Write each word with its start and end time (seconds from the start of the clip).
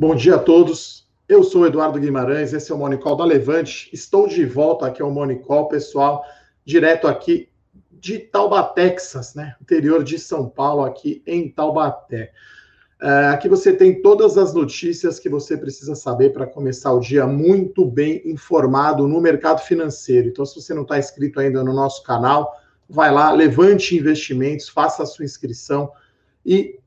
Bom 0.00 0.14
dia 0.14 0.36
a 0.36 0.38
todos. 0.38 1.06
Eu 1.28 1.44
sou 1.44 1.66
Eduardo 1.66 2.00
Guimarães, 2.00 2.54
esse 2.54 2.72
é 2.72 2.74
o 2.74 2.78
Monicol 2.78 3.14
da 3.14 3.22
Levante. 3.22 3.90
Estou 3.92 4.26
de 4.26 4.46
volta 4.46 4.86
aqui 4.86 5.02
ao 5.02 5.10
Monicol, 5.10 5.68
pessoal, 5.68 6.24
direto 6.64 7.06
aqui 7.06 7.50
de 7.92 8.18
Taubaté, 8.18 8.88
Texas, 8.88 9.34
né? 9.34 9.56
Interior 9.60 10.02
de 10.02 10.18
São 10.18 10.48
Paulo, 10.48 10.84
aqui 10.84 11.22
em 11.26 11.50
Taubaté. 11.50 12.32
É, 13.02 13.26
aqui 13.26 13.46
você 13.46 13.74
tem 13.74 14.00
todas 14.00 14.38
as 14.38 14.54
notícias 14.54 15.18
que 15.18 15.28
você 15.28 15.54
precisa 15.54 15.94
saber 15.94 16.32
para 16.32 16.46
começar 16.46 16.94
o 16.94 17.00
dia 17.00 17.26
muito 17.26 17.84
bem 17.84 18.22
informado 18.24 19.06
no 19.06 19.20
mercado 19.20 19.60
financeiro. 19.60 20.28
Então, 20.28 20.46
se 20.46 20.58
você 20.58 20.72
não 20.72 20.80
está 20.80 20.98
inscrito 20.98 21.38
ainda 21.38 21.62
no 21.62 21.74
nosso 21.74 22.02
canal, 22.04 22.58
vai 22.88 23.12
lá, 23.12 23.30
levante 23.32 23.94
investimentos, 23.94 24.66
faça 24.66 25.02
a 25.02 25.06
sua 25.06 25.26
inscrição 25.26 25.92
e 26.42 26.80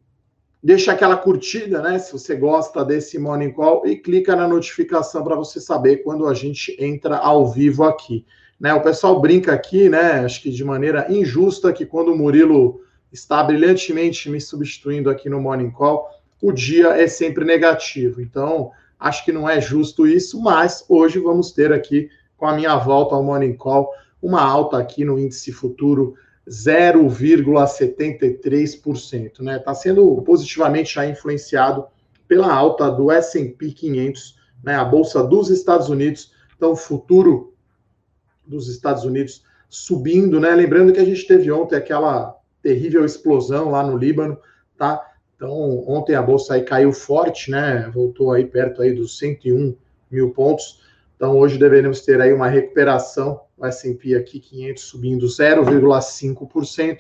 deixa 0.64 0.94
aquela 0.94 1.18
curtida, 1.18 1.82
né? 1.82 2.00
Se 2.00 2.14
você 2.14 2.36
gosta 2.36 2.86
desse 2.86 3.20
Morning 3.20 3.52
Call 3.52 3.86
e 3.86 3.98
clica 3.98 4.34
na 4.36 4.48
notificação 4.48 5.22
para 5.24 5.36
você 5.36 5.60
saber 5.60 5.98
quando 5.98 6.26
a 6.26 6.34
gente 6.34 6.76
entra 6.80 7.18
ao 7.18 7.52
vivo 7.52 7.84
aqui. 7.84 8.26
Né, 8.60 8.74
o 8.74 8.82
pessoal 8.82 9.20
brinca 9.20 9.52
aqui, 9.52 9.90
né? 9.90 10.24
Acho 10.24 10.42
que 10.42 10.50
de 10.50 10.64
maneira 10.64 11.12
injusta, 11.12 11.74
que 11.74 11.86
quando 11.86 12.14
o 12.14 12.18
Murilo 12.18 12.82
está 13.12 13.44
brilhantemente 13.44 14.30
me 14.30 14.40
substituindo 14.40 15.10
aqui 15.10 15.30
no 15.30 15.42
Morning 15.42 15.72
Call, 15.72 16.08
o 16.42 16.52
dia 16.54 16.90
é 16.90 17.08
sempre 17.08 17.44
negativo. 17.44 18.22
Então, 18.22 18.72
acho 18.98 19.26
que 19.26 19.34
não 19.34 19.50
é 19.50 19.60
justo 19.60 20.08
isso, 20.08 20.42
mas 20.42 20.86
hoje 20.88 21.20
vamos 21.20 21.52
ter 21.52 21.74
aqui, 21.74 22.10
com 22.38 22.48
a 22.48 22.56
minha 22.56 22.78
volta 22.78 23.16
ao 23.16 23.24
Morning 23.24 23.56
Call, 23.56 23.92
uma 24.22 24.42
alta 24.42 24.78
aqui 24.78 25.04
no 25.04 25.20
índice 25.20 25.52
futuro 25.52 26.16
0,73%, 26.48 29.40
né? 29.40 29.58
Está 29.58 29.74
sendo 29.74 30.22
positivamente 30.24 30.94
já 30.96 31.06
influenciado 31.06 31.86
pela 32.28 32.54
alta 32.54 32.92
do 32.92 33.10
S&P 33.12 33.72
500, 33.72 34.38
né? 34.64 34.76
A 34.76 34.84
bolsa 34.84 35.24
dos 35.24 35.50
Estados 35.50 35.88
Unidos, 35.90 36.34
então 36.56 36.72
o 36.72 36.76
futuro 36.76 37.54
dos 38.46 38.68
Estados 38.68 39.06
Unidos 39.06 39.44
subindo, 39.70 40.40
né? 40.40 40.52
Lembrando 40.52 40.94
que 40.94 41.00
a 41.00 41.06
gente 41.06 41.26
teve 41.26 41.52
ontem 41.52 41.76
aquela 41.76 42.38
terrível 42.62 43.04
explosão 43.06 43.72
lá 43.72 43.84
no 43.86 43.98
Líbano, 43.98 44.38
tá? 44.78 45.02
Então 45.36 45.84
ontem 45.88 46.16
a 46.16 46.22
bolsa 46.22 46.54
aí 46.56 46.64
caiu 46.64 46.94
forte, 46.94 47.50
né? 47.50 47.90
Voltou 47.94 48.32
aí 48.32 48.46
perto 48.46 48.82
aí 48.82 48.94
dos 48.94 49.18
101 49.18 49.76
mil 50.12 50.32
pontos. 50.32 50.82
Então 51.16 51.38
hoje 51.38 51.58
deveremos 51.58 52.02
ter 52.02 52.20
aí 52.22 52.34
uma 52.34 52.48
recuperação 52.48 53.42
o 53.64 53.68
S&P 53.68 54.16
aqui 54.16 54.40
500 54.40 54.84
subindo 54.84 55.26
0,5%, 55.26 57.00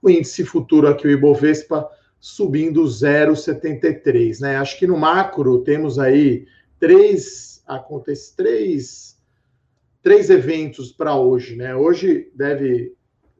o 0.00 0.10
índice 0.10 0.44
futuro 0.44 0.88
aqui 0.88 1.06
o 1.06 1.10
Ibovespa 1.10 1.88
subindo 2.20 2.82
0,73, 2.84 4.40
né? 4.40 4.56
Acho 4.56 4.78
que 4.78 4.86
no 4.86 4.96
macro 4.96 5.58
temos 5.62 5.98
aí 5.98 6.46
três 6.78 7.62
acontece 7.66 8.34
três 8.36 9.14
três 10.02 10.28
eventos 10.28 10.92
para 10.92 11.16
hoje, 11.16 11.56
né? 11.56 11.74
Hoje 11.74 12.30
deve 12.34 12.94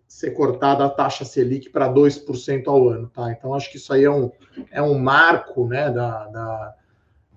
ser 0.08 0.30
cortada 0.30 0.84
a 0.84 0.88
taxa 0.88 1.24
Selic 1.24 1.68
para 1.70 1.92
2% 1.92 2.68
ao 2.68 2.88
ano, 2.88 3.10
tá? 3.12 3.32
Então 3.32 3.52
acho 3.52 3.70
que 3.70 3.76
isso 3.76 3.92
aí 3.92 4.04
é 4.04 4.10
um, 4.10 4.30
é 4.70 4.80
um 4.80 4.98
marco, 4.98 5.66
né, 5.66 5.90
da, 5.90 6.26
da, 6.28 6.74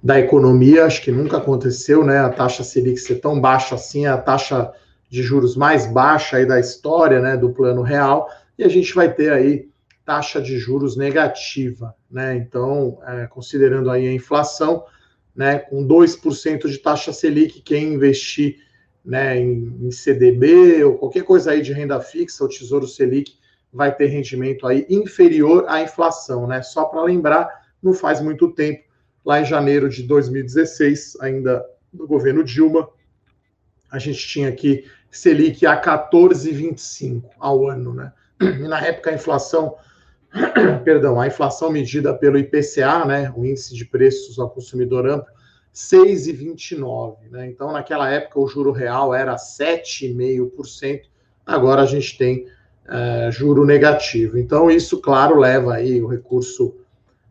da 0.02 0.20
economia, 0.20 0.86
acho 0.86 1.02
que 1.02 1.12
nunca 1.12 1.38
aconteceu, 1.38 2.06
né, 2.06 2.20
a 2.20 2.30
taxa 2.30 2.64
Selic 2.64 3.00
ser 3.00 3.16
tão 3.16 3.42
baixa 3.42 3.76
assim, 3.76 4.06
a 4.06 4.18
taxa 4.18 4.72
de 5.10 5.24
juros 5.24 5.56
mais 5.56 5.86
baixa 5.86 6.38
aí 6.38 6.46
da 6.46 6.60
história, 6.60 7.22
né, 7.22 7.38
do 7.38 7.52
plano 7.52 7.82
real, 7.82 8.30
e 8.58 8.64
a 8.64 8.68
gente 8.68 8.94
vai 8.94 9.14
ter 9.14 9.32
aí 9.32 9.70
taxa 10.06 10.42
de 10.42 10.58
juros 10.58 10.96
negativa, 10.96 11.94
né? 12.10 12.36
Então, 12.38 12.98
é, 13.06 13.28
considerando 13.28 13.92
aí 13.92 14.08
a 14.08 14.14
inflação, 14.14 14.86
né, 15.36 15.60
com 15.60 15.86
2% 15.86 16.70
de 16.70 16.78
taxa 16.78 17.12
Selic, 17.12 17.62
quem 17.62 17.94
investir 17.94 18.58
né, 19.04 19.38
em, 19.38 19.78
em, 19.82 19.92
CDB 19.92 20.84
ou 20.84 20.98
qualquer 20.98 21.24
coisa 21.24 21.52
aí 21.52 21.62
de 21.62 21.74
renda 21.74 22.00
fixa, 22.00 22.44
o 22.44 22.50
Tesouro 22.50 22.88
Selic 22.88 23.34
vai 23.72 23.94
ter 23.94 24.08
rendimento 24.08 24.66
aí 24.66 24.86
inferior 24.90 25.66
à 25.68 25.82
inflação, 25.82 26.48
né? 26.48 26.62
Só 26.62 26.86
para 26.86 27.04
lembrar, 27.04 27.68
não 27.84 27.94
faz 27.94 28.22
muito 28.22 28.52
tempo, 28.54 28.84
lá 29.26 29.42
em 29.42 29.46
janeiro 29.46 29.90
de 29.90 30.04
2016, 30.04 31.18
ainda 31.20 31.66
do 31.92 32.08
governo 32.08 32.44
Dilma, 32.44 32.90
a 33.92 34.00
gente 34.00 34.26
tinha 34.28 34.50
aqui 34.50 34.86
Selic 35.12 35.66
a 35.66 35.82
14,25 35.82 37.24
ao 37.40 37.68
ano, 37.68 37.94
né? 37.94 38.12
E 38.40 38.68
na 38.68 38.80
época 38.86 39.10
a 39.10 39.14
inflação, 39.14 39.76
perdão, 40.84 41.20
a 41.20 41.28
inflação 41.28 41.72
medida 41.72 42.14
pelo 42.14 42.38
IPCA, 42.38 43.06
né, 43.06 43.34
o 43.36 43.44
índice 43.44 43.74
de 43.76 43.86
preços 43.86 44.38
ao 44.38 44.50
consumidor 44.50 45.08
amplo, 45.08 45.34
6,29, 45.74 47.18
né? 47.32 47.48
Então 47.48 47.72
naquela 47.72 48.10
época 48.10 48.40
o 48.40 48.48
juro 48.48 48.72
real 48.72 49.14
era 49.14 49.36
7,5%, 49.36 51.02
agora 51.46 51.84
a 51.84 51.86
gente 51.86 52.18
tem 52.18 52.48
é, 52.88 53.30
juro 53.32 53.66
negativo. 53.66 54.38
Então 54.38 54.70
isso, 54.72 55.00
claro, 55.00 55.40
leva 55.40 55.76
aí 55.76 56.02
o 56.02 56.08
recurso 56.08 56.76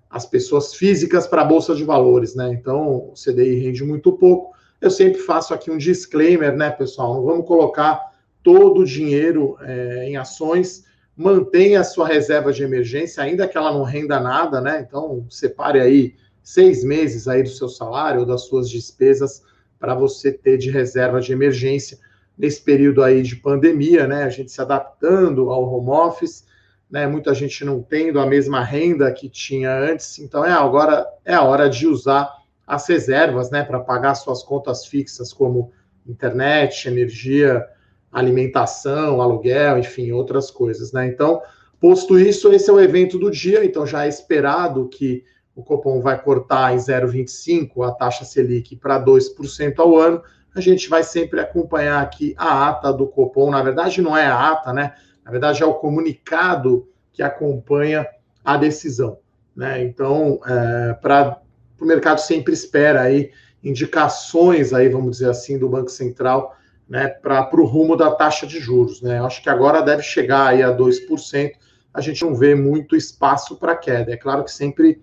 as 0.09 0.25
pessoas 0.25 0.75
físicas 0.75 1.27
para 1.27 1.43
a 1.43 1.45
bolsa 1.45 1.75
de 1.75 1.85
valores, 1.85 2.35
né? 2.35 2.51
Então 2.53 3.11
o 3.11 3.15
CDI 3.15 3.59
rende 3.59 3.85
muito 3.85 4.13
pouco 4.13 4.56
eu 4.81 4.91
sempre 4.91 5.21
faço 5.21 5.55
aqui 5.55 5.71
um 5.71 5.79
disclaimer, 5.79 6.55
né, 6.57 6.71
pessoal? 6.71 7.15
Não 7.15 7.25
vamos 7.25 7.47
colocar 7.47 8.15
todo 8.43 8.83
o 8.83 8.85
dinheiro 8.85 9.57
é, 9.63 10.09
em 10.09 10.17
ações, 10.17 10.85
mantenha 11.17 11.81
a 11.81 11.85
sua 11.85 12.07
reserva 12.07 12.53
de 12.53 12.63
emergência, 12.63 13.23
ainda 13.23 13.49
que 13.49 13.57
ela 13.57 13.73
não 13.73 13.83
renda 13.83 14.21
nada, 14.21 14.61
né? 14.61 14.85
Então, 14.87 15.27
separe 15.31 15.81
aí 15.81 16.15
seis 16.43 16.85
meses 16.85 17.27
aí 17.27 17.43
do 17.43 17.49
seu 17.49 17.69
salário 17.69 18.21
ou 18.21 18.27
das 18.27 18.43
suas 18.43 18.71
despesas 18.71 19.43
para 19.81 19.95
você 19.95 20.31
ter 20.31 20.59
de 20.59 20.71
reserva 20.71 21.21
de 21.21 21.33
emergência 21.33 21.99
nesse 22.39 22.63
período 22.63 23.03
aí 23.03 23.23
de 23.23 23.37
pandemia, 23.37 24.07
né? 24.07 24.25
A 24.25 24.29
gente 24.29 24.53
se 24.53 24.61
adaptando 24.61 25.51
ao 25.51 25.65
home 25.65 25.91
office, 25.91 26.47
né? 26.91 27.07
Muita 27.07 27.35
gente 27.35 27.65
não 27.65 27.83
tendo 27.83 28.21
a 28.21 28.27
mesma 28.27 28.63
renda 28.63 29.11
que 29.11 29.29
tinha 29.29 29.77
antes, 29.77 30.19
então 30.19 30.45
é 30.45 30.53
agora 30.53 31.07
é 31.25 31.35
a 31.35 31.43
hora 31.43 31.69
de 31.69 31.87
usar 31.87 32.33
as 32.67 32.89
reservas, 32.89 33.51
né, 33.51 33.63
para 33.63 33.81
pagar 33.81 34.15
suas 34.15 34.43
contas 34.43 34.87
fixas, 34.87 35.33
como 35.33 35.73
internet, 36.07 36.89
energia, 36.89 37.65
alimentação, 38.11 39.21
aluguel, 39.21 39.79
enfim, 39.79 40.11
outras 40.13 40.51
coisas, 40.51 40.93
né? 40.93 41.07
Então, 41.07 41.43
posto 41.81 42.19
isso, 42.19 42.53
esse 42.53 42.71
é 42.71 42.73
o 42.73 42.81
evento 42.81 43.19
do 43.19 43.31
dia, 43.31 43.65
então 43.65 43.87
já 43.87 44.07
é 44.07 44.09
esperado 44.09 44.89
que 44.89 45.25
o 45.55 45.63
Copom 45.63 46.01
vai 46.01 46.21
cortar 46.21 46.75
em 46.75 46.77
0,25 46.77 47.87
a 47.87 47.91
taxa 47.91 48.25
Selic 48.25 48.77
para 48.77 49.03
2% 49.03 49.79
ao 49.79 49.97
ano. 49.97 50.23
A 50.55 50.61
gente 50.61 50.89
vai 50.89 51.03
sempre 51.03 51.41
acompanhar 51.41 52.03
aqui 52.03 52.35
a 52.37 52.69
ata 52.69 52.93
do 52.93 53.07
Copom. 53.07 53.51
Na 53.51 53.63
verdade, 53.63 54.03
não 54.03 54.17
é 54.17 54.27
a 54.27 54.53
ata, 54.53 54.73
né? 54.73 54.95
Na 55.25 55.31
verdade, 55.31 55.63
é 55.63 55.67
o 55.67 55.75
comunicado 55.75 56.89
que 57.11 57.23
acompanha 57.23 58.07
a 58.45 58.57
decisão. 58.59 59.19
Né? 59.55 59.83
Então, 59.83 60.39
é, 60.47 60.93
para 60.95 61.41
o 61.81 61.85
mercado 61.85 62.19
sempre 62.19 62.53
espera 62.53 63.03
aí 63.03 63.31
indicações 63.63 64.73
aí, 64.73 64.89
vamos 64.89 65.13
dizer 65.13 65.31
assim, 65.31 65.59
do 65.59 65.69
Banco 65.69 65.91
Central, 65.91 66.57
né, 66.89 67.09
para 67.09 67.51
o 67.53 67.65
rumo 67.65 67.97
da 67.97 68.13
taxa 68.13 68.47
de 68.47 68.61
juros, 68.61 69.03
né? 69.03 69.21
Acho 69.21 69.43
que 69.43 69.51
agora 69.51 69.83
deve 69.83 70.03
chegar 70.03 70.47
aí 70.49 70.63
a 70.63 70.75
2%. 70.75 71.53
A 71.93 72.01
gente 72.01 72.25
não 72.25 72.35
vê 72.35 72.55
muito 72.55 72.95
espaço 72.95 73.57
para 73.57 73.75
queda. 73.75 74.13
É 74.13 74.17
claro 74.17 74.45
que 74.45 74.53
sempre 74.53 75.01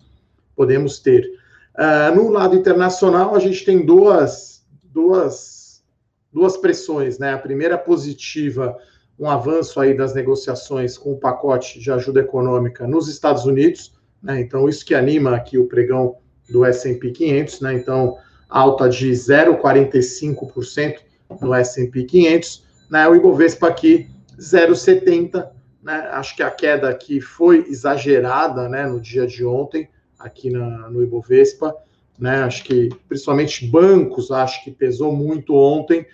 podemos 0.55 0.99
ter. 0.99 1.29
Uh, 1.75 2.15
no 2.15 2.29
lado 2.29 2.55
internacional, 2.55 3.35
a 3.35 3.39
gente 3.39 3.65
tem 3.65 3.85
duas, 3.85 4.65
duas, 4.81 5.83
duas 6.31 6.55
pressões, 6.55 7.19
né? 7.19 7.33
A 7.33 7.39
primeira 7.39 7.77
positiva, 7.77 8.77
um 9.19 9.29
avanço 9.29 9.79
aí 9.81 9.93
das 9.93 10.13
negociações 10.13 10.97
com 10.97 11.11
o 11.11 11.19
pacote 11.19 11.79
de 11.79 11.91
ajuda 11.91 12.21
econômica 12.21 12.87
nos 12.87 13.09
Estados 13.09 13.43
Unidos, 13.45 13.93
né? 14.21 14.39
Então, 14.39 14.69
isso 14.69 14.85
que 14.85 14.95
anima 14.95 15.35
aqui 15.35 15.57
o 15.57 15.67
pregão 15.67 16.15
do 16.53 16.63
S&P 16.63 17.09
500, 17.09 17.61
né? 17.61 17.73
Então, 17.73 18.17
alta 18.47 18.87
de 18.87 19.09
0,45% 19.09 20.99
no 21.41 21.51
S&P 21.51 22.03
500, 22.03 22.63
né? 22.91 23.07
O 23.07 23.15
Ibovespa 23.15 23.67
aqui 23.67 24.07
0,70, 24.37 25.49
né? 25.81 26.09
Acho 26.11 26.35
que 26.35 26.43
a 26.43 26.51
queda 26.51 26.87
aqui 26.87 27.19
foi 27.19 27.65
exagerada, 27.67 28.69
né, 28.69 28.85
no 28.85 29.01
dia 29.01 29.25
de 29.25 29.43
ontem, 29.43 29.89
aqui 30.19 30.51
na, 30.51 30.89
no 30.89 31.01
Ibovespa, 31.01 31.75
né? 32.19 32.43
Acho 32.43 32.63
que 32.63 32.89
principalmente 33.09 33.65
bancos, 33.65 34.29
acho 34.29 34.63
que 34.63 34.69
pesou 34.69 35.11
muito 35.11 35.55
ontem. 35.55 36.05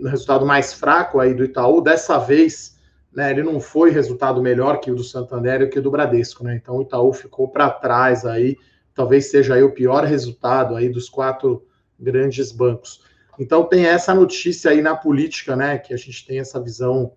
resultado 0.05 0.45
mais 0.45 0.73
fraco 0.73 1.19
aí 1.19 1.33
do 1.33 1.43
Itaú. 1.43 1.81
Dessa 1.81 2.17
vez, 2.17 2.77
né? 3.13 3.31
Ele 3.31 3.43
não 3.43 3.59
foi 3.59 3.91
resultado 3.91 4.41
melhor 4.41 4.79
que 4.79 4.91
o 4.91 4.95
do 4.95 5.03
Santander 5.03 5.61
e 5.61 5.67
que 5.67 5.79
o 5.79 5.81
do 5.81 5.91
Bradesco, 5.91 6.43
né? 6.43 6.55
Então, 6.55 6.77
o 6.77 6.81
Itaú 6.81 7.13
ficou 7.13 7.47
para 7.47 7.69
trás 7.69 8.25
aí. 8.25 8.57
Talvez 8.93 9.29
seja 9.29 9.55
aí 9.55 9.63
o 9.63 9.71
pior 9.71 10.03
resultado 10.03 10.75
aí 10.75 10.89
dos 10.89 11.09
quatro 11.09 11.65
grandes 11.99 12.51
bancos. 12.51 13.03
Então, 13.39 13.63
tem 13.63 13.85
essa 13.85 14.13
notícia 14.13 14.71
aí 14.71 14.81
na 14.81 14.95
política, 14.95 15.55
né? 15.55 15.77
Que 15.77 15.93
a 15.93 15.97
gente 15.97 16.25
tem 16.25 16.39
essa 16.39 16.61
visão 16.61 17.13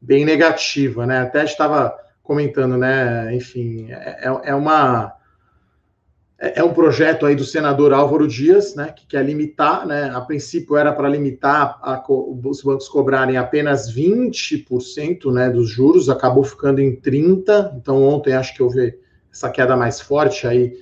bem 0.00 0.24
negativa, 0.24 1.06
né? 1.06 1.20
Até 1.20 1.44
estava 1.44 1.96
comentando, 2.22 2.76
né? 2.76 3.34
Enfim, 3.34 3.90
é, 3.90 4.28
é, 4.28 4.50
é 4.50 4.54
uma 4.54 5.14
é, 6.40 6.60
é 6.60 6.64
um 6.64 6.72
projeto 6.72 7.26
aí 7.26 7.36
do 7.36 7.44
senador 7.44 7.92
Álvaro 7.92 8.26
Dias, 8.26 8.74
né, 8.74 8.92
que 8.96 9.06
quer 9.06 9.24
limitar, 9.24 9.86
né, 9.86 10.10
a 10.12 10.20
princípio 10.22 10.76
era 10.76 10.92
para 10.92 11.08
limitar 11.08 11.78
a, 11.82 12.02
os 12.08 12.62
bancos 12.62 12.88
cobrarem 12.88 13.36
apenas 13.36 13.94
20% 13.94 15.30
né, 15.32 15.50
dos 15.50 15.68
juros, 15.68 16.08
acabou 16.08 16.42
ficando 16.42 16.80
em 16.80 16.96
30%, 16.96 17.76
então 17.76 18.02
ontem 18.02 18.32
acho 18.32 18.54
que 18.54 18.62
houve 18.62 18.98
essa 19.30 19.50
queda 19.50 19.76
mais 19.76 20.00
forte 20.00 20.46
aí 20.46 20.72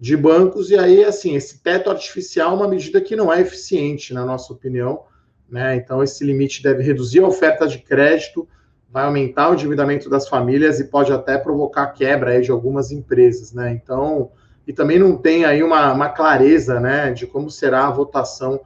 de 0.00 0.16
bancos, 0.16 0.70
e 0.70 0.76
aí, 0.76 1.04
assim, 1.04 1.36
esse 1.36 1.62
teto 1.62 1.88
artificial 1.88 2.52
é 2.52 2.56
uma 2.56 2.68
medida 2.68 3.00
que 3.00 3.14
não 3.14 3.32
é 3.32 3.40
eficiente, 3.40 4.12
na 4.12 4.24
nossa 4.26 4.52
opinião, 4.52 5.04
né, 5.48 5.76
então 5.76 6.02
esse 6.02 6.24
limite 6.24 6.62
deve 6.62 6.82
reduzir 6.82 7.20
a 7.20 7.28
oferta 7.28 7.68
de 7.68 7.78
crédito, 7.78 8.48
vai 8.90 9.04
aumentar 9.04 9.50
o 9.50 9.54
endividamento 9.54 10.10
das 10.10 10.28
famílias 10.28 10.78
e 10.78 10.84
pode 10.84 11.12
até 11.12 11.38
provocar 11.38 11.88
quebra 11.88 12.32
aí 12.32 12.42
de 12.42 12.52
algumas 12.52 12.92
empresas, 12.92 13.52
né? 13.52 13.72
Então, 13.72 14.30
e 14.66 14.72
também 14.72 14.98
não 14.98 15.16
tem 15.16 15.44
aí 15.44 15.62
uma, 15.62 15.92
uma 15.92 16.08
clareza, 16.08 16.80
né, 16.80 17.12
de 17.12 17.26
como 17.26 17.50
será 17.50 17.86
a 17.86 17.90
votação 17.90 18.60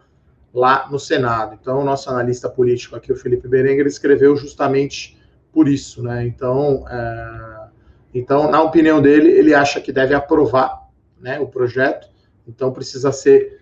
lá 0.53 0.89
no 0.91 0.99
Senado. 0.99 1.57
Então, 1.61 1.81
o 1.81 1.85
nosso 1.85 2.09
analista 2.09 2.49
político 2.49 2.97
aqui, 2.97 3.13
o 3.13 3.17
Felipe 3.17 3.49
Berenguer, 3.49 3.87
escreveu 3.87 4.37
justamente 4.37 5.19
por 5.53 5.69
isso, 5.69 6.03
né? 6.03 6.27
Então, 6.27 6.85
é, 6.89 7.69
então, 8.15 8.51
na 8.51 8.63
opinião 8.63 9.03
dele, 9.03 9.31
ele 9.31 9.55
acha 9.55 9.81
que 9.81 9.93
deve 9.93 10.15
aprovar, 10.15 10.89
né, 11.21 11.39
o 11.41 11.47
projeto. 11.47 12.09
Então, 12.47 12.73
precisa 12.73 13.13
ser 13.13 13.61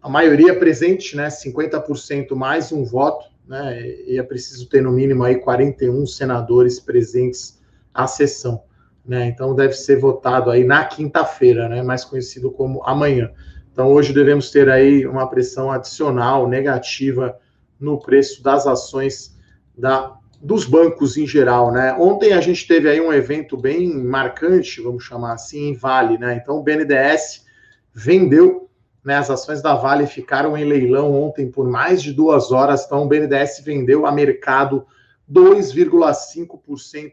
a 0.00 0.08
maioria 0.08 0.58
presente, 0.58 1.16
né, 1.16 1.28
50% 1.28 2.34
mais 2.34 2.72
um 2.72 2.84
voto 2.84 3.34
né? 3.46 3.86
E 4.06 4.18
é 4.18 4.22
preciso 4.22 4.68
ter 4.68 4.82
no 4.82 4.90
mínimo 4.90 5.22
aí 5.22 5.36
41 5.36 6.06
senadores 6.06 6.80
presentes 6.80 7.60
à 7.92 8.06
sessão, 8.06 8.62
né? 9.06 9.26
Então 9.26 9.54
deve 9.54 9.74
ser 9.74 9.98
votado 9.98 10.50
aí 10.50 10.64
na 10.64 10.84
quinta-feira, 10.84 11.68
né? 11.68 11.82
Mais 11.82 12.04
conhecido 12.04 12.50
como 12.50 12.82
amanhã. 12.84 13.30
Então 13.72 13.92
hoje 13.92 14.12
devemos 14.12 14.50
ter 14.50 14.68
aí 14.70 15.06
uma 15.06 15.28
pressão 15.28 15.70
adicional 15.70 16.48
negativa 16.48 17.36
no 17.78 17.98
preço 17.98 18.42
das 18.42 18.66
ações 18.66 19.36
da 19.76 20.16
dos 20.40 20.66
bancos 20.66 21.16
em 21.16 21.26
geral, 21.26 21.72
né? 21.72 21.96
Ontem 21.98 22.34
a 22.34 22.40
gente 22.40 22.68
teve 22.68 22.86
aí 22.86 23.00
um 23.00 23.10
evento 23.10 23.56
bem 23.56 23.94
marcante, 23.94 24.82
vamos 24.82 25.02
chamar 25.02 25.32
assim, 25.32 25.70
em 25.70 25.74
Vale, 25.74 26.18
né? 26.18 26.38
Então 26.40 26.58
o 26.58 26.62
BNDES 26.62 27.46
vendeu 27.94 28.68
né, 29.02 29.16
as 29.16 29.30
ações 29.30 29.62
da 29.62 29.74
Vale 29.74 30.06
ficaram 30.06 30.56
em 30.56 30.64
leilão 30.64 31.12
ontem 31.14 31.50
por 31.50 31.66
mais 31.66 32.02
de 32.02 32.12
duas 32.12 32.52
horas, 32.52 32.84
então 32.84 33.04
o 33.04 33.08
BNDES 33.08 33.62
vendeu 33.64 34.06
a 34.06 34.12
mercado 34.12 34.86
2,5% 35.30 37.12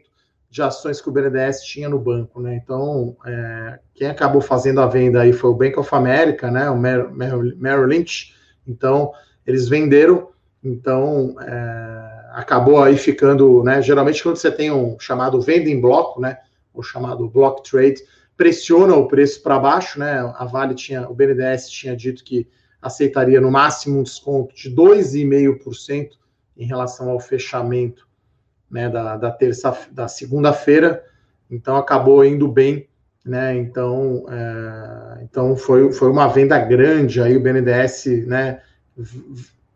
de 0.52 0.60
ações 0.60 1.00
que 1.00 1.08
o 1.08 1.12
BNDES 1.12 1.62
tinha 1.62 1.88
no 1.88 1.98
banco, 1.98 2.38
né? 2.38 2.60
Então, 2.62 3.16
é, 3.24 3.78
quem 3.94 4.06
acabou 4.06 4.42
fazendo 4.42 4.82
a 4.82 4.86
venda 4.86 5.22
aí 5.22 5.32
foi 5.32 5.48
o 5.48 5.54
Bank 5.54 5.78
of 5.78 5.88
America, 5.94 6.50
né? 6.50 6.68
O 6.68 6.76
Merrill 6.78 7.86
Lynch. 7.86 8.34
Então, 8.68 9.14
eles 9.46 9.66
venderam. 9.66 10.28
Então, 10.62 11.34
é, 11.40 12.30
acabou 12.32 12.82
aí 12.82 12.98
ficando, 12.98 13.64
né? 13.64 13.80
Geralmente, 13.80 14.22
quando 14.22 14.36
você 14.36 14.52
tem 14.52 14.70
um 14.70 15.00
chamado 15.00 15.40
venda 15.40 15.70
em 15.70 15.80
bloco, 15.80 16.20
né? 16.20 16.36
O 16.74 16.82
chamado 16.82 17.26
block 17.30 17.62
trade, 17.68 18.02
pressiona 18.36 18.94
o 18.94 19.08
preço 19.08 19.42
para 19.42 19.58
baixo, 19.58 19.98
né? 19.98 20.20
A 20.36 20.44
Vale 20.44 20.74
tinha, 20.74 21.08
o 21.08 21.14
BNDES 21.14 21.70
tinha 21.70 21.96
dito 21.96 22.22
que 22.22 22.46
aceitaria 22.82 23.40
no 23.40 23.50
máximo 23.50 24.00
um 24.00 24.02
desconto 24.02 24.54
de 24.54 24.70
2,5% 24.70 26.10
em 26.58 26.66
relação 26.66 27.08
ao 27.08 27.18
fechamento 27.18 28.06
né, 28.72 28.88
da, 28.88 29.18
da 29.18 29.30
terça, 29.30 29.76
da 29.90 30.08
segunda-feira, 30.08 31.04
então 31.50 31.76
acabou 31.76 32.24
indo 32.24 32.48
bem, 32.48 32.88
né? 33.24 33.54
Então, 33.54 34.24
é, 34.30 35.22
então 35.22 35.54
foi, 35.54 35.92
foi 35.92 36.10
uma 36.10 36.26
venda 36.26 36.58
grande 36.58 37.20
aí 37.20 37.36
o 37.36 37.40
BNDES, 37.40 38.26
né? 38.26 38.62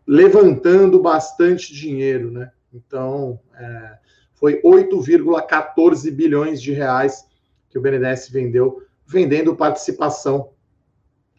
Levantando 0.05 0.99
bastante 0.99 1.73
dinheiro, 1.73 2.31
né? 2.31 2.49
Então, 2.73 3.39
é, 3.55 3.97
foi 4.33 4.61
8,14 4.63 6.11
bilhões 6.11 6.59
de 6.61 6.73
reais 6.73 7.25
que 7.69 7.77
o 7.77 7.81
BNDES 7.81 8.29
vendeu, 8.29 8.81
vendendo 9.05 9.55
participação 9.55 10.49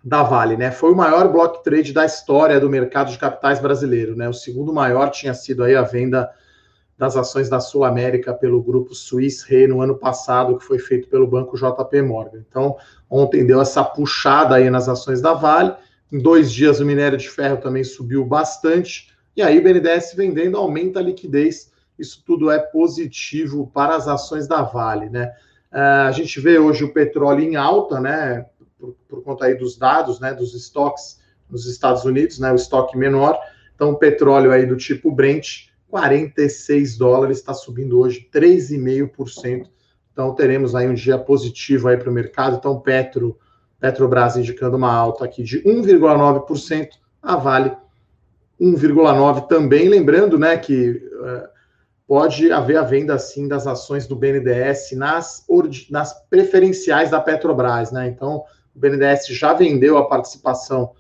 da 0.05 0.23
Vale, 0.23 0.57
né? 0.57 0.71
Foi 0.71 0.93
o 0.93 0.97
maior 0.97 1.31
block 1.31 1.65
trade 1.65 1.93
da 1.93 2.07
história 2.07 2.61
do 2.61 2.71
mercado 2.71 3.11
de 3.11 3.19
capitais 3.19 3.59
brasileiro, 3.59 4.15
né? 4.15 4.29
O 4.29 4.33
segundo 4.33 4.73
maior 4.73 5.11
tinha 5.11 5.35
sido 5.35 5.65
aí 5.65 5.75
a 5.75 5.83
venda 5.83 6.31
das 6.99 7.17
ações 7.17 7.49
da 7.49 7.61
Sul 7.61 7.85
América 7.85 8.35
pelo 8.35 8.61
grupo 8.61 8.93
Swiss 8.93 9.43
Re 9.43 9.69
no 9.69 9.81
ano 9.81 9.97
passado, 9.97 10.59
que 10.59 10.65
foi 10.65 10.81
feito 10.81 11.09
pelo 11.09 11.29
banco 11.29 11.57
JP 11.57 12.03
Morgan. 12.03 12.43
Então, 12.49 12.77
ontem 13.09 13.47
deu 13.47 13.63
essa 13.63 13.85
puxada 13.85 14.57
aí 14.57 14.69
nas 14.69 14.89
ações 14.89 15.21
da 15.21 15.33
Vale. 15.33 15.75
Em 16.11 16.19
dois 16.21 16.53
dias 16.53 16.81
o 16.81 16.85
minério 16.85 17.17
de 17.17 17.31
ferro 17.31 17.59
também 17.59 17.85
subiu 17.85 18.25
bastante. 18.25 19.17
E 19.37 19.43
aí 19.43 19.61
o 19.61 19.63
BNDES 19.63 20.15
vendendo 20.17 20.57
aumenta 20.57 20.99
a 20.99 21.03
liquidez. 21.03 21.71
Isso 21.97 22.23
tudo 22.27 22.51
é 22.51 22.59
positivo 22.59 23.71
para 23.73 23.95
as 23.95 24.09
ações 24.09 24.49
da 24.49 24.63
Vale, 24.63 25.09
né? 25.09 25.33
Uh, 25.73 26.09
a 26.09 26.13
gente 26.13 26.41
vê 26.41 26.59
hoje 26.59 26.83
o 26.83 26.93
petróleo 26.93 27.45
em 27.45 27.55
alta, 27.55 28.01
né, 28.01 28.47
por, 28.79 28.97
por, 29.07 29.23
conta 29.23 29.45
aí 29.45 29.55
dos 29.55 29.77
dados, 29.77 30.19
né, 30.19 30.33
dos 30.33 30.55
estoques 30.55 31.21
nos 31.51 31.67
Estados 31.67 32.07
Unidos, 32.07 32.39
né, 32.39 32.51
o 32.51 32.55
estoque 32.55 32.97
menor. 32.97 33.39
Então, 33.75 33.91
o 33.91 33.97
petróleo 33.97 34.51
aí 34.51 34.65
do 34.65 34.77
tipo 34.77 35.13
Brent, 35.13 35.69
46 35.91 36.97
dólares, 36.97 37.39
está 37.39 37.55
subindo 37.55 37.99
hoje 37.99 38.29
3,5%. 38.33 39.69
Então, 40.13 40.35
teremos 40.35 40.75
aí 40.75 40.89
um 40.89 40.95
dia 40.95 41.19
positivo 41.19 41.89
aí 41.89 41.97
para 41.97 42.11
o 42.11 42.13
mercado. 42.13 42.57
Então, 42.57 42.79
Petro, 42.81 43.39
Petrobras 43.81 44.37
indicando 44.37 44.77
uma 44.77 44.93
alta 44.93 45.25
aqui 45.25 45.43
de 45.43 45.63
1,9%, 45.63 46.89
a 47.23 47.37
Vale 47.37 47.77
1,9% 48.61 49.47
também. 49.47 49.89
Lembrando, 49.89 50.39
né, 50.39 50.57
que... 50.57 50.91
Uh, 50.91 51.59
pode 52.09 52.51
haver 52.51 52.79
a 52.79 52.83
venda, 52.83 53.19
sim, 53.19 53.47
das 53.47 53.67
ações 53.67 54.07
do 54.07 54.17
BNDES 54.17 54.93
nas, 54.93 55.45
nas 55.91 56.15
preferenciais 56.31 57.11
da 57.11 57.21
Petrobras, 57.21 57.93
né? 57.93 58.09
Então, 58.09 58.45
o 58.75 58.79
BNDES 58.79 59.27
já 59.27 59.53
vendeu 59.53 59.99
a 59.99 60.09
participação 60.09 60.93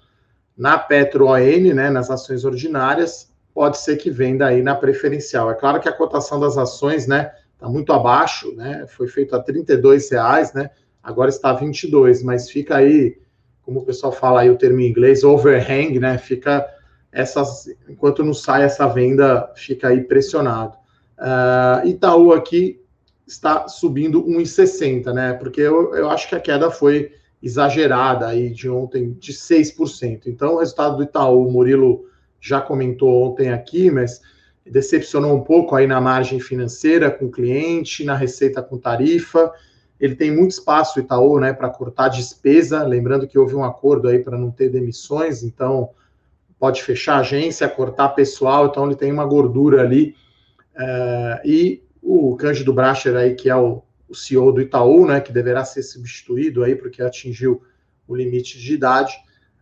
na 0.54 0.78
Petro 0.78 1.28
ON, 1.28 1.74
né, 1.74 1.88
nas 1.88 2.10
ações 2.10 2.44
ordinárias, 2.44 3.27
pode 3.58 3.78
ser 3.78 3.96
que 3.96 4.08
venda 4.08 4.46
aí 4.46 4.62
na 4.62 4.76
preferencial. 4.76 5.50
É 5.50 5.54
claro 5.54 5.80
que 5.80 5.88
a 5.88 5.92
cotação 5.92 6.38
das 6.38 6.56
ações, 6.56 7.08
né, 7.08 7.32
está 7.54 7.68
muito 7.68 7.92
abaixo, 7.92 8.54
né, 8.54 8.86
foi 8.86 9.08
feito 9.08 9.34
a 9.34 9.44
R$ 9.44 9.64
reais, 10.12 10.52
né, 10.52 10.70
agora 11.02 11.28
está 11.28 11.50
a 11.50 11.54
22, 11.54 12.22
mas 12.22 12.48
fica 12.48 12.76
aí, 12.76 13.18
como 13.62 13.80
o 13.80 13.84
pessoal 13.84 14.12
fala 14.12 14.42
aí 14.42 14.48
o 14.48 14.56
termo 14.56 14.78
em 14.78 14.88
inglês, 14.88 15.24
overhang, 15.24 15.98
né, 15.98 16.18
fica 16.18 16.64
essas, 17.10 17.66
enquanto 17.88 18.22
não 18.22 18.32
sai 18.32 18.62
essa 18.62 18.86
venda, 18.86 19.52
fica 19.56 19.88
aí 19.88 20.04
pressionado. 20.04 20.76
Uh, 21.18 21.88
Itaú 21.88 22.32
aqui 22.32 22.80
está 23.26 23.66
subindo 23.66 24.24
1,60, 24.24 25.12
né? 25.12 25.32
Porque 25.32 25.60
eu, 25.60 25.96
eu 25.96 26.08
acho 26.08 26.28
que 26.28 26.36
a 26.36 26.40
queda 26.40 26.70
foi 26.70 27.10
exagerada 27.42 28.28
aí 28.28 28.50
de 28.50 28.70
ontem 28.70 29.14
de 29.14 29.32
6%. 29.32 30.26
Então, 30.26 30.54
o 30.54 30.58
resultado 30.60 30.98
do 30.98 31.02
Itaú, 31.02 31.50
Murilo 31.50 32.06
já 32.40 32.60
comentou 32.60 33.24
ontem 33.24 33.50
aqui, 33.50 33.90
mas 33.90 34.20
decepcionou 34.64 35.34
um 35.34 35.42
pouco 35.42 35.74
aí 35.74 35.86
na 35.86 36.00
margem 36.00 36.40
financeira 36.40 37.10
com 37.10 37.26
o 37.26 37.30
cliente, 37.30 38.04
na 38.04 38.14
receita 38.14 38.62
com 38.62 38.78
tarifa. 38.78 39.52
Ele 39.98 40.14
tem 40.14 40.30
muito 40.30 40.52
espaço, 40.52 40.98
o 40.98 41.02
Itaú, 41.02 41.40
né, 41.40 41.52
para 41.52 41.70
cortar 41.70 42.08
despesa. 42.08 42.82
Lembrando 42.84 43.26
que 43.26 43.38
houve 43.38 43.54
um 43.54 43.64
acordo 43.64 44.08
aí 44.08 44.18
para 44.18 44.38
não 44.38 44.50
ter 44.50 44.68
demissões, 44.68 45.42
então 45.42 45.90
pode 46.58 46.82
fechar 46.82 47.16
a 47.16 47.20
agência, 47.20 47.68
cortar 47.68 48.10
pessoal, 48.10 48.66
então 48.66 48.86
ele 48.86 48.96
tem 48.96 49.12
uma 49.12 49.24
gordura 49.24 49.82
ali 49.82 50.14
Uh, 50.78 51.40
e 51.44 51.82
o 52.00 52.36
Cândido 52.36 52.72
Bracher 52.72 53.16
aí, 53.16 53.34
que 53.34 53.50
é 53.50 53.56
o, 53.56 53.82
o, 54.08 54.14
CEO 54.14 54.52
do 54.52 54.60
Itaú, 54.60 55.06
né, 55.06 55.20
que 55.20 55.32
deverá 55.32 55.64
ser 55.64 55.82
substituído 55.82 56.62
aí 56.62 56.76
porque 56.76 57.02
atingiu 57.02 57.60
o 58.06 58.14
limite 58.14 58.58
de 58.60 58.74
idade, 58.74 59.12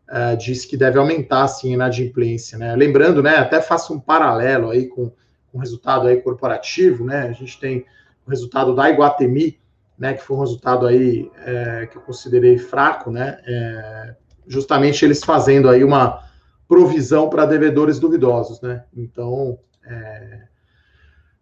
uh, 0.08 0.36
diz 0.36 0.64
que 0.64 0.76
deve 0.76 0.98
aumentar 0.98 1.44
assim 1.44 1.70
a 1.70 1.74
inadimplência, 1.74 2.58
né? 2.58 2.74
Lembrando, 2.74 3.22
né, 3.22 3.36
até 3.36 3.60
faço 3.60 3.94
um 3.94 4.00
paralelo 4.00 4.70
aí 4.70 4.86
com, 4.86 5.10
com 5.50 5.58
um 5.58 5.60
resultado 5.60 6.06
aí 6.06 6.20
corporativo, 6.20 7.04
né? 7.04 7.22
A 7.28 7.32
gente 7.32 7.58
tem 7.58 7.84
o 8.26 8.30
resultado 8.30 8.74
da 8.74 8.90
Iguatemi, 8.90 9.58
né? 9.98 10.14
Que 10.14 10.22
foi 10.22 10.36
um 10.36 10.40
resultado 10.40 10.86
aí 10.86 11.30
é, 11.44 11.86
que 11.86 11.96
eu 11.96 12.02
considerei 12.02 12.58
fraco, 12.58 13.10
né? 13.10 13.38
É, 13.46 14.14
justamente 14.46 15.04
eles 15.04 15.24
fazendo 15.24 15.68
aí 15.68 15.82
uma 15.82 16.24
provisão 16.68 17.28
para 17.28 17.46
devedores 17.46 17.98
duvidosos, 17.98 18.60
né? 18.60 18.84
Então, 18.96 19.58
é, 19.84 20.42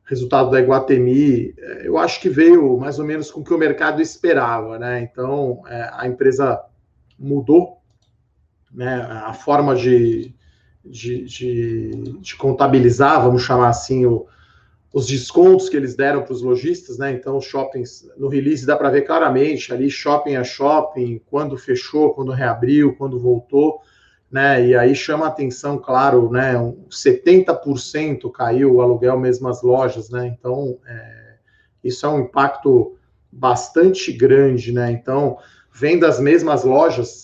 resultado 0.04 0.50
da 0.50 0.60
Iguatemi, 0.60 1.54
é, 1.58 1.88
eu 1.88 1.96
acho 1.96 2.20
que 2.20 2.28
veio 2.28 2.78
mais 2.78 2.98
ou 2.98 3.04
menos 3.04 3.30
com 3.30 3.40
o 3.40 3.44
que 3.44 3.54
o 3.54 3.58
mercado 3.58 4.02
esperava, 4.02 4.78
né? 4.78 5.00
Então, 5.00 5.62
é, 5.66 5.90
a 5.92 6.06
empresa 6.06 6.62
mudou 7.18 7.83
né, 8.74 9.06
a 9.24 9.32
forma 9.32 9.74
de, 9.74 10.34
de, 10.84 11.24
de, 11.24 11.90
de 12.20 12.36
contabilizar, 12.36 13.22
vamos 13.22 13.42
chamar 13.42 13.68
assim, 13.68 14.04
o, 14.04 14.26
os 14.94 15.06
descontos 15.06 15.68
que 15.68 15.76
eles 15.76 15.96
deram 15.96 16.22
para 16.22 16.32
os 16.32 16.40
lojistas, 16.40 16.98
né? 16.98 17.12
Então, 17.12 17.36
os 17.36 17.44
shoppings, 17.44 18.08
no 18.16 18.28
release 18.28 18.64
dá 18.64 18.76
para 18.76 18.90
ver 18.90 19.02
claramente 19.02 19.72
ali, 19.72 19.90
shopping 19.90 20.36
a 20.36 20.44
shopping, 20.44 21.20
quando 21.26 21.56
fechou, 21.56 22.14
quando 22.14 22.30
reabriu, 22.30 22.94
quando 22.94 23.18
voltou, 23.18 23.80
né? 24.30 24.64
E 24.64 24.76
aí 24.76 24.94
chama 24.94 25.26
atenção, 25.26 25.78
claro, 25.78 26.30
né? 26.30 26.56
Um 26.56 26.86
70% 26.88 28.30
caiu 28.30 28.74
o 28.74 28.80
aluguel 28.80 29.18
mesmo 29.18 29.48
as 29.48 29.62
lojas, 29.62 30.10
né? 30.10 30.28
Então, 30.28 30.78
é, 30.86 31.34
isso 31.82 32.06
é 32.06 32.08
um 32.08 32.20
impacto 32.20 32.96
bastante 33.32 34.12
grande, 34.12 34.70
né? 34.70 34.92
Então, 34.92 35.38
vendo 35.72 36.06
as 36.06 36.20
mesmas 36.20 36.62
lojas, 36.62 37.23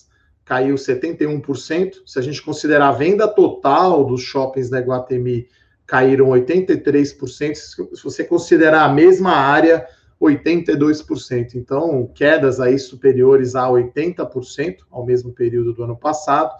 caiu 0.50 0.74
71%. 0.74 2.02
Se 2.04 2.18
a 2.18 2.22
gente 2.22 2.42
considerar 2.42 2.88
a 2.88 2.92
venda 2.92 3.28
total 3.28 4.04
dos 4.04 4.20
shoppings 4.20 4.68
da 4.68 4.80
Iguatemi, 4.80 5.46
caíram 5.86 6.30
83%. 6.30 7.54
Se 7.54 8.02
você 8.02 8.24
considerar 8.24 8.82
a 8.82 8.88
mesma 8.88 9.30
área, 9.30 9.86
82%. 10.20 11.54
Então, 11.54 12.10
quedas 12.12 12.58
aí 12.58 12.80
superiores 12.80 13.54
a 13.54 13.68
80% 13.68 14.78
ao 14.90 15.06
mesmo 15.06 15.32
período 15.32 15.72
do 15.72 15.84
ano 15.84 15.96
passado. 15.96 16.52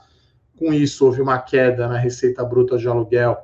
Com 0.57 0.73
isso, 0.73 1.05
houve 1.05 1.21
uma 1.21 1.41
queda 1.41 1.89
na 1.89 1.99
receita 1.99 2.45
bruta 2.45 2.79
de 2.79 2.87
aluguel 2.87 3.37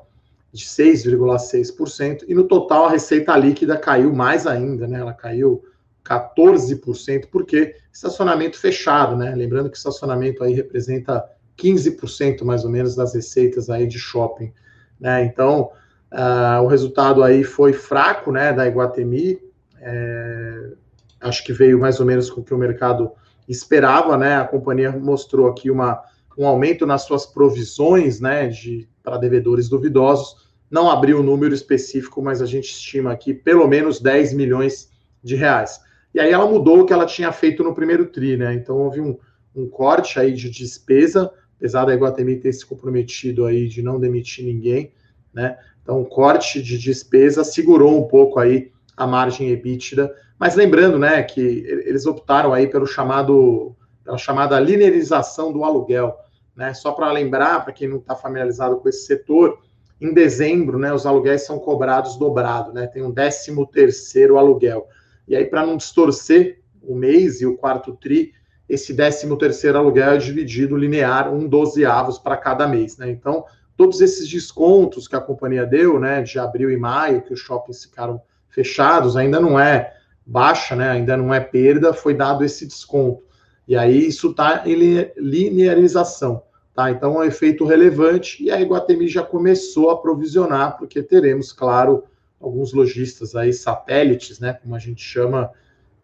de 0.53 0.65
6,6%, 0.65 2.25
e 2.29 2.35
no 2.35 2.45
total 2.45 2.87
a 2.87 2.91
receita 2.91 3.37
líquida 3.37 3.77
caiu 3.77 4.15
mais 4.15 4.47
ainda, 4.47 4.87
né? 4.87 5.01
Ela 5.01 5.13
caiu 5.13 5.65
14%, 6.09 7.27
porque 7.31 7.75
estacionamento 7.93 8.59
fechado, 8.59 9.17
né? 9.17 9.35
Lembrando 9.35 9.71
que 9.71 9.77
estacionamento 9.77 10.45
aí 10.45 10.53
representa 10.53 11.25
15% 11.59 12.45
mais 12.45 12.65
ou 12.65 12.71
menos 12.71 12.95
das 12.95 13.15
receitas 13.15 13.71
aí 13.71 13.87
de 13.87 13.99
shopping, 13.99 14.53
né? 15.01 15.25
Então, 15.25 15.71
uh, 16.13 16.63
o 16.63 16.67
resultado 16.67 17.23
aí 17.23 17.43
foi 17.43 17.73
fraco, 17.73 18.31
né, 18.31 18.53
da 18.53 18.67
Iguatemi, 18.67 19.41
é, 19.81 20.73
acho 21.21 21.45
que 21.45 21.53
veio 21.53 21.79
mais 21.79 22.01
ou 22.01 22.07
menos 22.07 22.31
com 22.31 22.41
o 22.41 22.45
que 22.45 22.55
o 22.55 22.59
mercado 22.59 23.13
esperava, 23.49 24.17
né? 24.17 24.37
A 24.37 24.45
companhia 24.45 24.91
mostrou 24.91 25.49
aqui 25.49 25.71
uma, 25.71 26.03
um 26.37 26.47
aumento 26.47 26.87
nas 26.87 27.03
suas 27.03 27.25
provisões, 27.25 28.21
né, 28.21 28.49
de 28.49 28.89
para 29.03 29.17
devedores 29.17 29.69
duvidosos. 29.69 30.47
Não 30.69 30.91
abriu 30.91 31.21
um 31.21 31.23
número 31.23 31.55
específico, 31.55 32.21
mas 32.21 32.43
a 32.43 32.47
gente 32.47 32.71
estima 32.71 33.13
aqui 33.13 33.33
pelo 33.33 33.69
menos 33.69 34.01
10 34.01 34.33
milhões 34.33 34.91
de 35.23 35.37
reais. 35.37 35.81
E 36.17 36.21
aí 36.21 36.33
ela 36.33 36.47
mudou 36.47 36.81
o 36.81 36.87
que 36.87 36.95
ela 36.95 37.05
tinha 37.05 37.31
feito 37.31 37.63
no 37.63 37.75
primeiro 37.75 38.07
TRI, 38.07 38.39
né? 38.39 38.55
Então 38.55 38.79
houve 38.79 39.03
um, 39.03 39.19
um 39.55 39.69
corte 39.69 40.19
aí 40.19 40.33
de 40.33 40.49
despesa, 40.49 41.31
apesar 41.59 41.85
da 41.85 41.95
Iguatemi 41.95 42.37
ter 42.37 42.55
se 42.55 42.65
comprometido 42.65 43.45
aí 43.45 43.69
de 43.69 43.83
não 43.83 44.01
demitir 44.01 44.43
ninguém, 44.43 44.95
né? 45.31 45.59
Então, 45.83 46.01
o 46.01 46.07
corte 46.07 46.63
de 46.63 46.79
despesa 46.79 47.45
segurou 47.45 48.03
um 48.03 48.09
pouco 48.09 48.39
aí 48.41 48.73
a 48.97 49.07
margem 49.07 49.51
EBITDA, 49.51 50.11
mas 50.39 50.55
lembrando, 50.55 50.99
né, 50.99 51.23
que 51.23 51.39
eles 51.85 52.07
optaram 52.07 52.55
aí 52.55 52.67
pelo 52.67 52.87
chamado, 52.87 53.77
pela 54.03 54.17
chamada 54.17 54.59
linearização 54.59 55.53
do 55.53 55.65
aluguel, 55.65 56.17
né? 56.57 56.73
Só 56.73 56.93
para 56.93 57.13
lembrar, 57.13 57.63
para 57.63 57.75
quem 57.75 57.89
não 57.89 57.99
está 57.99 58.17
familiarizado 58.17 58.79
com 58.79 58.89
esse 58.89 59.05
setor, 59.05 59.59
em 60.01 60.15
dezembro, 60.15 60.79
né, 60.79 60.95
os 60.95 61.05
aluguéis 61.05 61.43
são 61.43 61.59
cobrados 61.59 62.17
dobrado, 62.17 62.73
né? 62.73 62.87
Tem 62.87 63.03
um 63.03 63.11
décimo 63.11 63.67
terceiro 63.67 64.39
aluguel. 64.39 64.89
E 65.27 65.35
aí, 65.35 65.45
para 65.45 65.67
não 65.67 65.77
distorcer 65.77 66.61
o 66.83 66.95
mês 66.95 67.41
e 67.41 67.47
o 67.47 67.57
quarto 67.57 67.97
TRI, 67.97 68.33
esse 68.69 68.95
13 68.95 69.37
terceiro 69.37 69.79
aluguel 69.79 70.13
é 70.13 70.17
dividido 70.17 70.77
linear, 70.77 71.33
um 71.33 71.49
dozeavos 71.49 72.19
para 72.19 72.37
cada 72.37 72.67
mês, 72.67 72.97
né? 72.97 73.11
Então, 73.11 73.45
todos 73.77 74.01
esses 74.01 74.29
descontos 74.29 75.07
que 75.07 75.15
a 75.15 75.21
companhia 75.21 75.65
deu, 75.65 76.01
né, 76.01 76.23
de 76.23 76.39
abril 76.39 76.71
e 76.71 76.77
maio, 76.77 77.23
que 77.23 77.33
os 77.33 77.41
shoppings 77.41 77.85
ficaram 77.85 78.21
fechados, 78.49 79.17
ainda 79.17 79.39
não 79.39 79.61
é 79.61 79.95
baixa, 80.25 80.75
né, 80.75 80.91
ainda 80.91 81.17
não 81.17 81.33
é 81.33 81.39
perda, 81.39 81.93
foi 81.93 82.15
dado 82.15 82.45
esse 82.45 82.67
desconto. 82.67 83.23
E 83.69 83.77
aí 83.77 84.07
isso 84.07 84.31
está 84.31 84.63
em 84.65 84.75
linearização, 85.17 86.43
tá? 86.75 86.91
Então 86.91 87.15
é 87.15 87.19
um 87.19 87.25
efeito 87.25 87.65
relevante 87.65 88.43
e 88.43 88.51
a 88.51 88.61
Iguatemi 88.61 89.09
já 89.09 89.23
começou 89.23 89.91
a 89.91 90.01
provisionar, 90.01 90.79
porque 90.79 91.03
teremos, 91.03 91.53
claro, 91.53 92.05
alguns 92.41 92.73
lojistas 92.73 93.35
aí 93.35 93.53
satélites, 93.53 94.39
né, 94.39 94.53
como 94.55 94.75
a 94.75 94.79
gente 94.79 95.03
chama, 95.03 95.51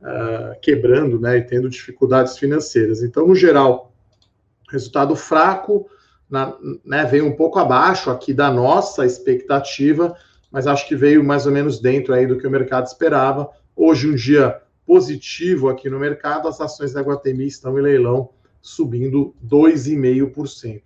uh, 0.00 0.58
quebrando, 0.60 1.20
né, 1.20 1.38
e 1.38 1.42
tendo 1.42 1.68
dificuldades 1.68 2.38
financeiras. 2.38 3.02
Então, 3.02 3.26
no 3.26 3.34
geral, 3.34 3.92
resultado 4.70 5.14
fraco, 5.14 5.88
na, 6.28 6.56
né, 6.84 7.04
veio 7.04 7.26
um 7.26 7.36
pouco 7.36 7.58
abaixo 7.58 8.10
aqui 8.10 8.32
da 8.32 8.50
nossa 8.50 9.04
expectativa, 9.04 10.16
mas 10.50 10.66
acho 10.66 10.86
que 10.88 10.96
veio 10.96 11.22
mais 11.22 11.46
ou 11.46 11.52
menos 11.52 11.78
dentro 11.80 12.14
aí 12.14 12.26
do 12.26 12.38
que 12.38 12.46
o 12.46 12.50
mercado 12.50 12.86
esperava. 12.86 13.50
Hoje 13.76 14.08
um 14.08 14.14
dia 14.14 14.60
positivo 14.86 15.68
aqui 15.68 15.88
no 15.88 15.98
mercado, 15.98 16.48
as 16.48 16.60
ações 16.60 16.92
da 16.92 17.00
Guatemi 17.00 17.46
estão 17.46 17.78
em 17.78 17.82
leilão 17.82 18.30
subindo 18.60 19.34
2,5%. 19.44 20.82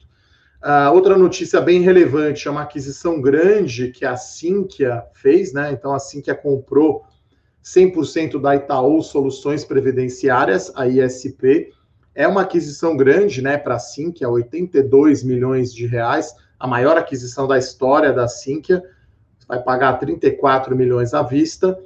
Uh, 0.62 0.92
outra 0.92 1.16
notícia 1.16 1.60
bem 1.60 1.80
relevante 1.80 2.48
é 2.48 2.50
uma 2.50 2.62
aquisição 2.62 3.20
grande 3.20 3.90
que 3.90 4.04
a 4.04 4.16
Sinqia 4.16 5.04
fez, 5.14 5.52
né? 5.52 5.70
Então 5.72 5.92
a 5.92 5.98
Sinqia 5.98 6.34
comprou 6.34 7.04
100% 7.66 8.40
da 8.40 8.54
Itaú 8.54 9.02
Soluções 9.02 9.64
Previdenciárias, 9.64 10.72
a 10.76 10.86
ISP. 10.86 11.72
É 12.14 12.26
uma 12.26 12.42
aquisição 12.42 12.96
grande, 12.96 13.42
né, 13.42 13.58
para 13.58 13.74
a 13.74 13.78
Sinqia, 13.78 14.28
82 14.28 15.24
milhões 15.24 15.74
de 15.74 15.84
reais, 15.84 16.32
a 16.58 16.66
maior 16.66 16.96
aquisição 16.96 17.46
da 17.46 17.58
história 17.58 18.12
da 18.12 18.28
Sinqia. 18.28 18.82
Vai 19.48 19.60
pagar 19.62 19.94
34 19.98 20.76
milhões 20.76 21.12
à 21.12 21.22
vista. 21.22 21.76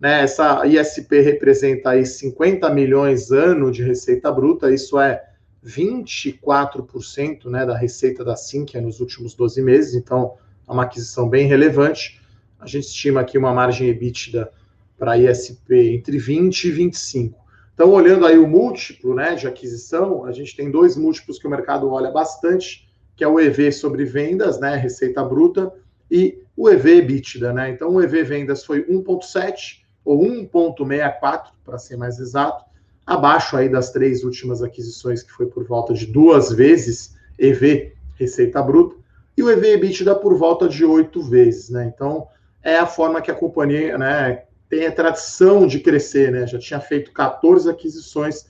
Né, 0.00 0.22
essa 0.22 0.66
ISP 0.66 1.20
representa 1.20 1.90
aí 1.90 2.04
50 2.04 2.68
milhões 2.70 3.30
ano 3.30 3.70
de 3.70 3.82
receita 3.82 4.30
bruta, 4.30 4.72
isso 4.72 4.98
é 4.98 5.22
24% 5.64 7.46
né, 7.46 7.66
da 7.66 7.76
receita 7.76 8.24
da 8.24 8.36
Sinqia 8.36 8.80
nos 8.80 9.00
últimos 9.00 9.34
12 9.34 9.62
meses, 9.62 9.94
então 9.94 10.34
é 10.68 10.72
uma 10.72 10.84
aquisição 10.84 11.28
bem 11.28 11.46
relevante. 11.46 12.20
A 12.58 12.66
gente 12.66 12.84
estima 12.84 13.20
aqui 13.20 13.36
uma 13.36 13.52
margem 13.52 13.88
EBITDA 13.88 14.50
para 14.96 15.16
ISP 15.16 15.94
entre 15.94 16.18
20 16.18 16.64
e 16.64 16.70
25. 16.70 17.38
Então, 17.72 17.90
olhando 17.90 18.26
aí 18.26 18.36
o 18.36 18.46
múltiplo 18.46 19.14
né, 19.14 19.36
de 19.36 19.46
aquisição, 19.46 20.24
a 20.24 20.32
gente 20.32 20.56
tem 20.56 20.70
dois 20.70 20.96
múltiplos 20.96 21.38
que 21.38 21.46
o 21.46 21.50
mercado 21.50 21.88
olha 21.88 22.10
bastante, 22.10 22.88
que 23.14 23.22
é 23.22 23.28
o 23.28 23.38
EV 23.38 23.70
sobre 23.70 24.04
vendas, 24.04 24.58
né, 24.58 24.74
receita 24.74 25.22
bruta, 25.22 25.72
e 26.10 26.42
o 26.56 26.68
EV 26.68 26.98
EBITDA. 26.98 27.52
Né? 27.52 27.70
Então, 27.70 27.94
o 27.94 28.02
EV 28.02 28.24
vendas 28.24 28.64
foi 28.64 28.84
1,7 28.86 29.84
ou 30.04 30.24
1,64, 30.24 31.50
para 31.64 31.78
ser 31.78 31.96
mais 31.96 32.18
exato, 32.18 32.64
abaixo 33.08 33.56
aí 33.56 33.70
das 33.70 33.90
três 33.90 34.22
últimas 34.22 34.62
aquisições, 34.62 35.22
que 35.22 35.32
foi 35.32 35.46
por 35.46 35.64
volta 35.64 35.94
de 35.94 36.04
duas 36.04 36.52
vezes 36.52 37.16
EV 37.38 37.94
receita 38.16 38.60
bruta, 38.60 38.96
e 39.34 39.42
o 39.42 39.50
EV 39.50 39.74
EBITDA 39.74 40.14
por 40.16 40.36
volta 40.36 40.68
de 40.68 40.84
oito 40.84 41.22
vezes, 41.22 41.70
né? 41.70 41.90
Então, 41.94 42.26
é 42.62 42.76
a 42.76 42.86
forma 42.86 43.22
que 43.22 43.30
a 43.30 43.34
companhia, 43.34 43.96
né, 43.96 44.42
tem 44.68 44.84
a 44.84 44.92
tradição 44.92 45.66
de 45.66 45.80
crescer, 45.80 46.30
né? 46.30 46.46
Já 46.46 46.58
tinha 46.58 46.80
feito 46.80 47.10
14 47.12 47.70
aquisições, 47.70 48.46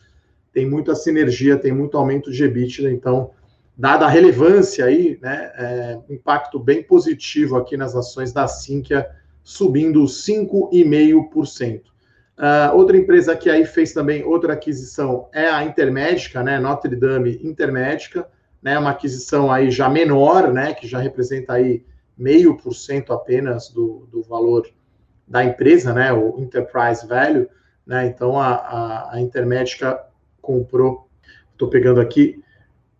tem 0.52 0.68
muita 0.68 0.96
sinergia, 0.96 1.56
tem 1.56 1.70
muito 1.70 1.96
aumento 1.96 2.32
de 2.32 2.42
EBITDA, 2.42 2.90
então, 2.90 3.30
dada 3.76 4.06
a 4.06 4.08
relevância 4.08 4.86
aí, 4.86 5.20
né, 5.22 5.52
é, 5.54 5.98
impacto 6.10 6.58
bem 6.58 6.82
positivo 6.82 7.56
aqui 7.56 7.76
nas 7.76 7.94
ações 7.94 8.32
da 8.32 8.48
Sinqia, 8.48 9.08
subindo 9.44 10.02
5,5%. 10.02 11.82
Uh, 12.38 12.76
outra 12.76 12.96
empresa 12.96 13.36
que 13.36 13.50
aí 13.50 13.66
fez 13.66 13.92
também 13.92 14.24
outra 14.24 14.52
aquisição 14.52 15.28
é 15.32 15.48
a 15.48 15.64
Intermédica, 15.64 16.42
né? 16.42 16.58
Notre 16.60 16.94
Dame 16.94 17.40
Intermédica, 17.42 18.28
né? 18.62 18.78
Uma 18.78 18.90
aquisição 18.90 19.50
aí 19.50 19.70
já 19.70 19.88
menor, 19.88 20.52
né? 20.52 20.72
Que 20.72 20.86
já 20.86 20.98
representa 20.98 21.54
aí 21.54 21.84
meio 22.16 22.56
por 22.56 22.74
cento 22.74 23.12
apenas 23.12 23.68
do, 23.70 24.08
do 24.10 24.22
valor 24.22 24.68
da 25.26 25.44
empresa, 25.44 25.92
né? 25.92 26.12
O 26.12 26.38
Enterprise 26.38 27.06
Value, 27.06 27.48
né? 27.84 28.06
Então 28.06 28.38
a, 28.38 28.54
a, 28.54 29.14
a 29.14 29.20
Intermédica 29.20 30.00
comprou, 30.40 31.08
estou 31.52 31.68
pegando 31.68 32.00
aqui, 32.00 32.40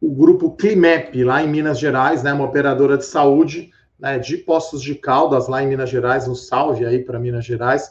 o 0.01 0.11
grupo 0.11 0.51
Climep, 0.57 1.23
lá 1.23 1.43
em 1.43 1.49
Minas 1.49 1.79
Gerais, 1.79 2.25
né? 2.25 2.33
Uma 2.33 2.45
operadora 2.45 2.99
de 2.99 3.05
saúde 3.05 3.71
né, 3.99 4.19
de 4.19 4.37
Poços 4.37 4.81
de 4.83 4.95
Caldas, 4.95 5.49
lá 5.49 5.63
em 5.63 5.67
Minas 5.67 5.91
Gerais, 5.91 6.29
um 6.29 6.35
salve 6.35 6.85
aí 6.85 7.01
para 7.01 7.19
Minas 7.19 7.45
Gerais, 7.45 7.91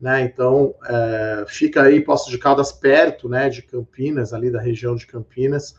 né, 0.00 0.22
então 0.22 0.74
é, 0.86 1.44
fica 1.48 1.82
aí 1.82 2.00
Poços 2.00 2.30
de 2.30 2.38
Caldas 2.38 2.70
perto, 2.70 3.28
né, 3.28 3.48
de 3.48 3.62
Campinas, 3.62 4.32
ali 4.32 4.50
da 4.50 4.60
região 4.60 4.94
de 4.94 5.06
Campinas, 5.06 5.74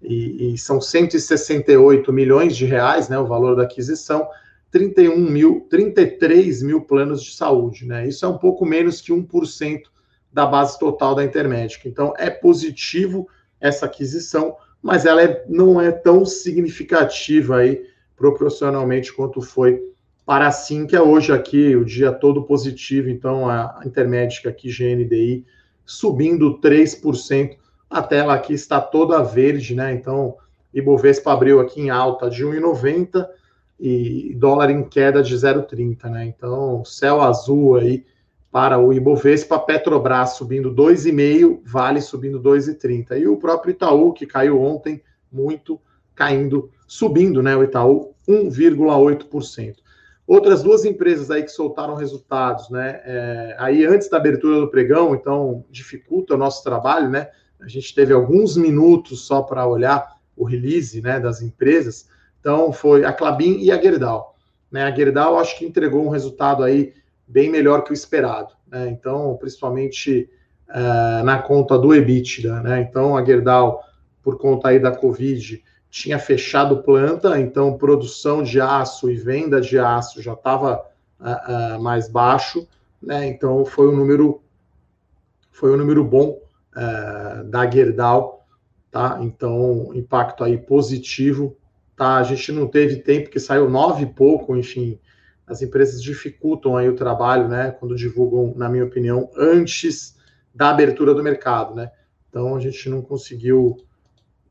e, 0.00 0.52
e 0.54 0.58
são 0.58 0.80
168 0.80 2.12
milhões 2.12 2.56
de 2.56 2.64
reais, 2.64 3.08
né, 3.08 3.18
o 3.18 3.26
valor 3.26 3.56
da 3.56 3.64
aquisição, 3.64 4.28
31 4.70 5.18
mil, 5.18 5.66
33 5.68 6.62
mil 6.62 6.82
planos 6.82 7.22
de 7.22 7.34
saúde, 7.34 7.86
né, 7.86 8.06
isso 8.06 8.24
é 8.24 8.28
um 8.28 8.38
pouco 8.38 8.64
menos 8.64 9.00
que 9.00 9.12
1% 9.12 9.82
da 10.32 10.46
base 10.46 10.78
total 10.78 11.14
da 11.14 11.24
Intermédica, 11.24 11.88
então 11.88 12.12
é 12.16 12.30
positivo 12.30 13.28
essa 13.60 13.86
aquisição, 13.86 14.56
mas 14.80 15.06
ela 15.06 15.22
é, 15.22 15.44
não 15.48 15.80
é 15.80 15.90
tão 15.90 16.24
significativa 16.24 17.58
aí 17.58 17.82
proporcionalmente 18.16 19.12
quanto 19.12 19.40
foi 19.40 19.80
para 20.26 20.46
a 20.46 20.52
Sinqia, 20.52 21.02
hoje 21.02 21.32
aqui, 21.32 21.76
o 21.76 21.84
dia 21.84 22.10
todo 22.10 22.44
positivo, 22.44 23.10
então 23.10 23.48
a 23.48 23.80
Intermédica 23.84 24.48
aqui, 24.48 24.70
GNDI, 24.70 25.44
subindo 25.84 26.58
3%, 26.60 27.56
a 27.90 28.02
tela 28.02 28.34
aqui 28.34 28.54
está 28.54 28.80
toda 28.80 29.22
verde, 29.22 29.74
né, 29.74 29.92
então 29.92 30.36
Ibovespa 30.72 31.32
abriu 31.32 31.60
aqui 31.60 31.82
em 31.82 31.90
alta 31.90 32.30
de 32.30 32.44
1,90 32.44 33.28
e 33.78 34.34
dólar 34.36 34.70
em 34.70 34.82
queda 34.88 35.22
de 35.22 35.34
0,30, 35.34 36.08
né, 36.10 36.24
então 36.24 36.84
céu 36.84 37.20
azul 37.20 37.76
aí 37.76 38.06
para 38.50 38.78
o 38.78 38.92
Ibovespa, 38.92 39.58
Petrobras 39.58 40.36
subindo 40.36 40.74
2,5, 40.74 41.60
Vale 41.66 42.00
subindo 42.00 42.40
2,30, 42.40 43.18
e 43.20 43.28
o 43.28 43.36
próprio 43.36 43.72
Itaú, 43.72 44.12
que 44.12 44.26
caiu 44.26 44.62
ontem 44.62 45.02
muito, 45.30 45.78
caindo 46.14 46.70
subindo, 46.86 47.42
né, 47.42 47.54
o 47.54 47.62
Itaú 47.62 48.14
1,8%. 48.26 49.83
Outras 50.26 50.62
duas 50.62 50.86
empresas 50.86 51.30
aí 51.30 51.42
que 51.42 51.50
soltaram 51.50 51.94
resultados, 51.94 52.70
né, 52.70 53.00
é, 53.04 53.56
aí 53.58 53.84
antes 53.84 54.08
da 54.08 54.16
abertura 54.16 54.58
do 54.58 54.70
pregão, 54.70 55.14
então 55.14 55.64
dificulta 55.70 56.34
o 56.34 56.38
nosso 56.38 56.64
trabalho, 56.64 57.10
né, 57.10 57.28
a 57.60 57.68
gente 57.68 57.94
teve 57.94 58.14
alguns 58.14 58.56
minutos 58.56 59.26
só 59.26 59.42
para 59.42 59.66
olhar 59.66 60.16
o 60.34 60.44
release, 60.44 61.02
né, 61.02 61.20
das 61.20 61.42
empresas, 61.42 62.08
então 62.40 62.72
foi 62.72 63.04
a 63.04 63.12
Clabin 63.12 63.58
e 63.58 63.70
a 63.70 63.80
Gerdau, 63.80 64.34
né, 64.70 64.84
a 64.84 64.90
Gerdau 64.90 65.38
acho 65.38 65.58
que 65.58 65.66
entregou 65.66 66.06
um 66.06 66.10
resultado 66.10 66.64
aí 66.64 66.94
bem 67.28 67.50
melhor 67.50 67.84
que 67.84 67.90
o 67.90 67.94
esperado, 67.94 68.54
né, 68.66 68.88
então 68.88 69.36
principalmente 69.36 70.30
uh, 70.70 71.22
na 71.22 71.42
conta 71.42 71.78
do 71.78 71.94
EBITDA, 71.94 72.62
né, 72.62 72.80
então 72.80 73.14
a 73.14 73.22
Gerdau 73.22 73.82
por 74.22 74.38
conta 74.38 74.68
aí 74.68 74.78
da 74.78 74.90
Covid 74.90 75.62
tinha 75.94 76.18
fechado 76.18 76.82
planta, 76.82 77.38
então 77.38 77.78
produção 77.78 78.42
de 78.42 78.60
aço 78.60 79.08
e 79.08 79.14
venda 79.14 79.60
de 79.60 79.78
aço 79.78 80.20
já 80.20 80.32
estava 80.32 80.84
uh, 81.20 81.76
uh, 81.76 81.80
mais 81.80 82.08
baixo, 82.08 82.66
né? 83.00 83.28
Então 83.28 83.64
foi 83.64 83.86
um 83.88 83.96
número 83.96 84.42
foi 85.52 85.72
um 85.72 85.76
número 85.76 86.02
bom 86.02 86.40
uh, 86.76 87.44
da 87.44 87.70
Gerdau, 87.70 88.44
tá? 88.90 89.20
Então 89.22 89.92
impacto 89.94 90.42
aí 90.42 90.58
positivo, 90.58 91.56
tá? 91.96 92.16
A 92.16 92.24
gente 92.24 92.50
não 92.50 92.66
teve 92.66 92.96
tempo 92.96 93.30
que 93.30 93.38
saiu 93.38 93.70
nove 93.70 94.02
e 94.02 94.12
pouco, 94.12 94.56
enfim, 94.56 94.98
as 95.46 95.62
empresas 95.62 96.02
dificultam 96.02 96.76
aí 96.76 96.88
o 96.88 96.96
trabalho, 96.96 97.46
né? 97.46 97.70
Quando 97.70 97.94
divulgam, 97.94 98.52
na 98.56 98.68
minha 98.68 98.84
opinião, 98.84 99.30
antes 99.36 100.16
da 100.52 100.70
abertura 100.70 101.14
do 101.14 101.22
mercado, 101.22 101.72
né? 101.72 101.92
Então 102.28 102.56
a 102.56 102.58
gente 102.58 102.88
não 102.90 103.00
conseguiu 103.00 103.76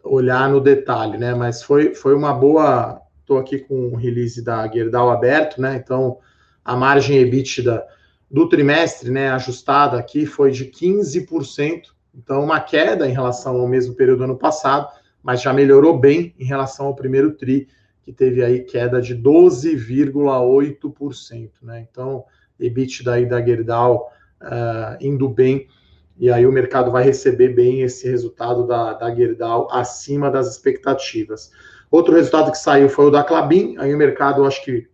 olhar 0.04 0.50
no 0.50 0.60
detalhe, 0.60 1.18
né? 1.18 1.34
Mas 1.34 1.64
foi, 1.64 1.96
foi 1.96 2.14
uma 2.14 2.34
boa. 2.34 3.02
Estou 3.22 3.38
aqui 3.38 3.60
com 3.60 3.88
o 3.88 3.96
release 3.96 4.44
da 4.44 4.68
Gerdau 4.68 5.10
aberto, 5.10 5.62
né? 5.62 5.82
Então 5.82 6.18
a 6.64 6.76
margem 6.76 7.18
EBITDA 7.18 7.86
do 8.34 8.50
trimestre, 8.50 9.10
né, 9.12 9.30
ajustada 9.30 9.98
aqui 9.98 10.26
foi 10.26 10.50
de 10.50 10.66
15%, 10.66 11.94
então 12.16 12.44
uma 12.44 12.60
queda 12.60 13.08
em 13.08 13.14
relação 13.14 13.62
ao 13.62 13.68
mesmo 13.68 13.94
período 13.94 14.18
do 14.20 14.24
ano 14.24 14.38
passado, 14.38 14.88
mas 15.22 15.42
já 15.42 15.54
melhorou 15.54 16.00
bem 16.00 16.34
em 16.40 16.46
relação 16.46 16.88
ao 16.88 16.96
primeiro 16.96 17.34
tri, 17.34 17.68
que 18.02 18.12
teve 18.12 18.44
aí 18.44 18.62
queda 18.62 19.00
de 19.00 19.16
12,8%, 19.16 21.52
né? 21.62 21.88
Então, 21.90 22.26
EBITDA 22.60 23.14
aí 23.14 23.26
da 23.26 23.42
Gerdau 23.42 24.12
uh, 24.42 24.98
indo 25.00 25.30
bem 25.30 25.70
e 26.18 26.32
aí 26.32 26.46
o 26.46 26.52
mercado 26.52 26.92
vai 26.92 27.04
receber 27.04 27.50
bem 27.50 27.82
esse 27.82 28.08
resultado 28.08 28.66
da, 28.68 28.94
da 28.94 29.14
Gerdau 29.14 29.68
acima 29.72 30.30
das 30.30 30.48
expectativas. 30.48 31.52
Outro 31.90 32.16
resultado 32.16 32.52
que 32.52 32.58
saiu 32.58 32.90
foi 32.90 33.06
o 33.06 33.12
da 33.12 33.24
Clabin, 33.24 33.76
aí 33.78 33.94
o 33.94 33.98
mercado, 33.98 34.46
acho 34.46 34.64
que, 34.64 34.88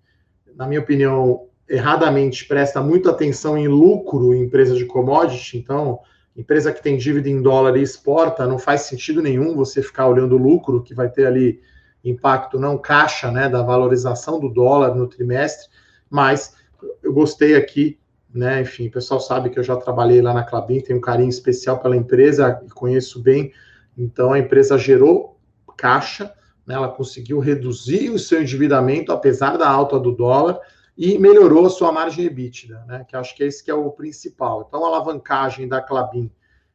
na 0.56 0.68
minha 0.68 0.82
opinião, 0.82 1.48
erradamente 1.68 2.46
presta 2.46 2.82
muita 2.82 3.12
atenção 3.12 3.58
em 3.58 3.68
lucro 3.68 4.34
em 4.34 4.44
empresas 4.44 4.78
de 4.78 4.86
commodity, 4.86 5.58
então, 5.58 6.00
empresa 6.36 6.72
que 6.72 6.82
tem 6.82 6.98
dívida 6.98 7.30
em 7.30 7.42
dólar 7.42 7.78
e 7.78 7.82
exporta, 7.82 8.48
não 8.48 8.58
faz 8.58 8.82
sentido 8.82 9.22
nenhum 9.22 9.56
você 9.56 9.84
ficar 9.84 10.08
olhando 10.08 10.36
o 10.36 10.42
lucro, 10.42 10.82
que 10.82 10.94
vai 10.94 11.10
ter 11.10 11.26
ali 11.26 11.62
impacto 12.04 12.58
não 12.58 12.78
caixa, 12.78 13.30
né, 13.30 13.50
da 13.50 13.62
valorização 13.62 14.40
do 14.40 14.50
dólar 14.50 14.96
no 14.96 15.06
trimestre, 15.08 15.68
mas 16.10 16.56
eu 17.04 17.14
gostei 17.14 17.56
aqui 17.56 17.99
né? 18.34 18.62
Enfim, 18.62 18.88
o 18.88 18.92
pessoal 18.92 19.20
sabe 19.20 19.50
que 19.50 19.60
eu 19.60 19.64
já 19.64 19.76
trabalhei 19.76 20.22
lá 20.22 20.34
na 20.34 20.44
Clabin, 20.44 20.82
tenho 20.82 21.00
um 21.00 21.02
carinho 21.02 21.30
especial 21.30 21.80
pela 21.80 21.96
empresa 21.96 22.62
e 22.66 22.70
conheço 22.70 23.22
bem. 23.22 23.52
Então 23.98 24.34
a 24.34 24.40
empresa 24.40 24.78
gerou 24.78 25.38
caixa, 25.76 26.34
né? 26.66 26.76
Ela 26.76 26.90
conseguiu 26.90 27.40
reduzir 27.40 28.10
o 28.10 28.20
seu 28.20 28.42
endividamento 28.42 29.12
apesar 29.12 29.58
da 29.58 29.68
alta 29.68 30.00
do 30.00 30.12
dólar 30.12 30.60
e 30.98 31.18
melhorou 31.18 31.66
a 31.66 31.70
sua 31.70 31.92
margem 31.92 32.26
EBITDA, 32.26 32.84
né? 32.88 33.06
Que 33.08 33.16
acho 33.16 33.36
que 33.36 33.44
é 33.44 33.48
esse 33.48 33.64
que 33.64 33.72
é 33.72 33.74
o 33.74 33.90
principal. 33.92 34.66
Então 34.68 34.86
a 34.86 34.90
alavancagem 34.90 35.68
da 35.68 35.82
Clabin, 35.82 36.32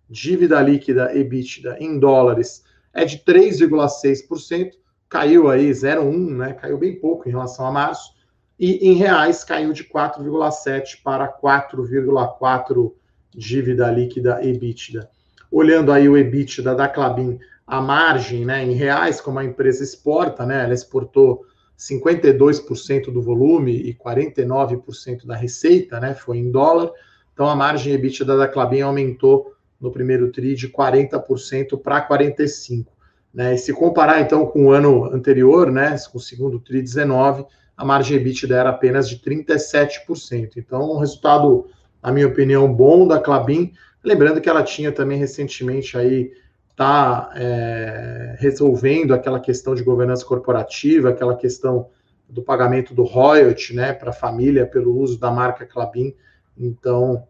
dívida 0.09 0.61
líquida 0.61 1.15
EBITDA 1.17 1.77
em 1.79 1.99
dólares 1.99 2.65
é 2.93 3.05
de 3.05 3.19
3,6%, 3.19 4.73
caiu 5.09 5.49
aí 5.49 5.71
0,1, 5.71 6.37
né? 6.37 6.53
Caiu 6.55 6.79
bem 6.79 6.99
pouco 6.99 7.29
em 7.29 7.33
relação 7.33 7.67
a 7.67 7.73
março 7.73 8.15
e 8.59 8.89
em 8.89 8.95
reais 8.95 9.43
caiu 9.45 9.73
de 9.73 9.85
4,7 9.85 11.03
para 11.03 11.29
4,4 11.29 12.93
dívida 13.35 13.91
líquida 13.91 14.41
EBITDA. 14.43 15.09
Olhando 15.51 15.93
aí 15.93 16.09
o 16.09 16.17
EBITDA 16.17 16.75
da 16.75 16.89
Clabin, 16.89 17.39
a 17.67 17.81
margem, 17.81 18.45
né, 18.45 18.65
em 18.65 18.73
reais, 18.73 19.21
como 19.21 19.39
a 19.39 19.45
empresa 19.45 19.83
exporta, 19.83 20.45
né, 20.45 20.65
ela 20.65 20.75
exportou 20.75 21.45
52% 21.79 23.11
do 23.11 23.21
volume 23.21 23.73
e 23.73 23.95
49% 23.95 25.27
da 25.27 25.35
receita, 25.35 25.99
né, 25.99 26.15
foi 26.15 26.39
em 26.39 26.51
dólar. 26.51 26.91
Então 27.33 27.49
a 27.49 27.57
margem 27.57 27.93
EBITDA 27.95 28.37
da 28.37 28.47
Clabin 28.47 28.83
aumentou 28.83 29.53
no 29.81 29.91
primeiro 29.91 30.31
tri 30.31 30.55
de 30.55 30.69
40% 30.69 31.79
para 31.81 32.01
45, 32.01 32.93
né? 33.33 33.55
E 33.55 33.59
se 33.59 33.73
comparar 33.73 34.21
então 34.21 34.47
com 34.47 34.67
o 34.67 34.71
ano 34.71 35.13
anterior, 35.13 35.71
né, 35.71 35.97
com 36.11 36.19
o 36.19 36.21
segundo 36.21 36.61
tri 36.61 36.81
19, 36.81 37.45
a 37.77 37.85
margem 37.85 38.17
EBITDA 38.17 38.57
era 38.57 38.71
apenas 38.71 39.09
de 39.09 39.19
37%. 39.19 40.53
Então, 40.57 40.93
um 40.93 40.99
resultado, 40.99 41.67
na 42.03 42.13
minha 42.13 42.27
opinião, 42.27 42.73
bom 42.73 43.07
da 43.07 43.19
Clabin. 43.19 43.73
Lembrando 44.03 44.41
que 44.41 44.49
ela 44.49 44.63
tinha 44.63 44.93
também 44.93 45.19
recentemente 45.19 45.97
aí 45.97 46.33
tá 46.77 47.31
é, 47.37 48.37
resolvendo 48.39 49.15
aquela 49.15 49.39
questão 49.39 49.75
de 49.75 49.83
governança 49.83 50.25
corporativa, 50.25 51.11
aquela 51.11 51.37
questão 51.37 51.89
do 52.29 52.43
pagamento 52.43 52.93
do 52.93 53.05
royalty, 53.05 53.75
né, 53.75 53.93
para 53.93 54.11
a 54.11 54.15
família 54.15 54.67
pelo 54.67 54.97
uso 54.99 55.19
da 55.19 55.31
marca 55.31 55.65
Clabin. 55.65 56.15
Então, 56.59 57.27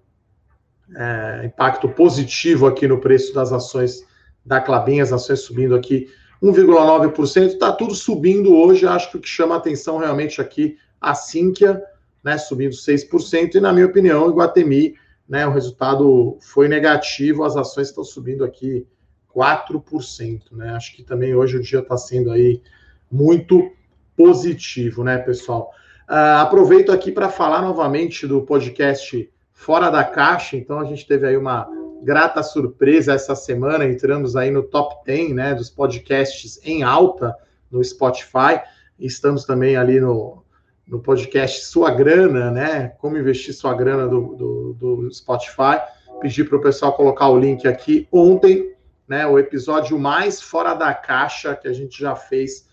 é, 0.94 1.46
impacto 1.46 1.88
positivo 1.88 2.66
aqui 2.66 2.86
no 2.88 3.00
preço 3.00 3.34
das 3.34 3.52
ações 3.52 4.06
da 4.44 4.60
Clabin, 4.60 5.00
as 5.00 5.12
ações 5.12 5.40
subindo 5.40 5.74
aqui 5.74 6.08
1,9%, 6.42 7.46
está 7.46 7.72
tudo 7.72 7.94
subindo 7.94 8.54
hoje. 8.54 8.86
Acho 8.86 9.10
que 9.10 9.16
o 9.16 9.20
que 9.20 9.28
chama 9.28 9.56
atenção 9.56 9.98
realmente 9.98 10.40
aqui, 10.40 10.76
a 11.00 11.14
Sinqia, 11.14 11.82
né, 12.22 12.38
subindo 12.38 12.74
6%, 12.74 13.54
e 13.54 13.60
na 13.60 13.72
minha 13.72 13.86
opinião, 13.86 14.26
o 14.26 14.30
Iguatemi, 14.30 14.94
né, 15.28 15.46
o 15.46 15.50
resultado 15.50 16.38
foi 16.40 16.68
negativo, 16.68 17.44
as 17.44 17.56
ações 17.56 17.88
estão 17.88 18.04
subindo 18.04 18.44
aqui 18.44 18.86
4%, 19.34 20.52
né? 20.52 20.70
Acho 20.70 20.94
que 20.94 21.02
também 21.02 21.34
hoje 21.34 21.56
o 21.56 21.62
dia 21.62 21.80
está 21.80 21.96
sendo 21.96 22.30
aí 22.30 22.62
muito 23.10 23.70
positivo, 24.16 25.02
né, 25.02 25.18
pessoal? 25.18 25.72
Uh, 26.08 26.38
aproveito 26.40 26.92
aqui 26.92 27.10
para 27.10 27.28
falar 27.28 27.62
novamente 27.62 28.26
do 28.26 28.42
podcast 28.42 29.30
Fora 29.52 29.90
da 29.90 30.04
Caixa, 30.04 30.56
então 30.56 30.78
a 30.78 30.84
gente 30.84 31.06
teve 31.06 31.26
aí 31.26 31.36
uma 31.36 31.68
grata 32.04 32.42
surpresa 32.42 33.14
essa 33.14 33.34
semana, 33.34 33.86
entramos 33.86 34.36
aí 34.36 34.50
no 34.50 34.62
top 34.62 35.04
10 35.06 35.34
né, 35.34 35.54
dos 35.54 35.70
podcasts 35.70 36.60
em 36.62 36.82
alta 36.82 37.34
no 37.70 37.82
Spotify. 37.82 38.60
Estamos 38.98 39.44
também 39.44 39.76
ali 39.76 39.98
no, 39.98 40.44
no 40.86 41.00
podcast 41.00 41.64
Sua 41.64 41.90
Grana, 41.90 42.50
né? 42.50 42.88
Como 42.98 43.16
investir 43.16 43.54
sua 43.54 43.74
grana 43.74 44.06
do, 44.06 44.36
do, 44.36 44.72
do 44.74 45.14
Spotify. 45.14 45.80
Pedi 46.20 46.44
para 46.44 46.58
o 46.58 46.60
pessoal 46.60 46.92
colocar 46.92 47.28
o 47.28 47.38
link 47.38 47.66
aqui 47.66 48.06
ontem, 48.12 48.74
né? 49.08 49.26
O 49.26 49.38
episódio 49.38 49.98
mais 49.98 50.40
fora 50.40 50.74
da 50.74 50.92
caixa 50.92 51.56
que 51.56 51.66
a 51.66 51.72
gente 51.72 51.98
já 51.98 52.14
fez 52.14 52.68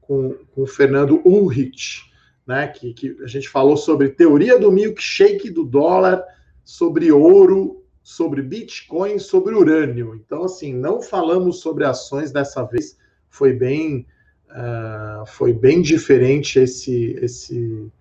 com, 0.00 0.34
com 0.54 0.62
o 0.62 0.66
Fernando 0.66 1.20
Ulrich, 1.24 2.10
né? 2.46 2.68
Que, 2.68 2.94
que 2.94 3.16
a 3.22 3.26
gente 3.26 3.48
falou 3.48 3.76
sobre 3.76 4.08
teoria 4.10 4.58
do 4.58 4.70
milkshake 4.70 5.50
do 5.50 5.64
dólar, 5.64 6.24
sobre 6.64 7.12
ouro, 7.12 7.77
sobre 8.08 8.40
Bitcoin, 8.40 9.18
sobre 9.18 9.54
urânio. 9.54 10.14
Então, 10.14 10.44
assim, 10.44 10.72
não 10.72 11.02
falamos 11.02 11.60
sobre 11.60 11.84
ações 11.84 12.32
dessa 12.32 12.64
vez. 12.64 12.96
Foi 13.28 13.52
bem, 13.52 14.06
uh, 14.48 15.26
foi 15.26 15.52
bem 15.52 15.82
diferente 15.82 16.58
esse, 16.58 17.18
esse, 17.20 17.92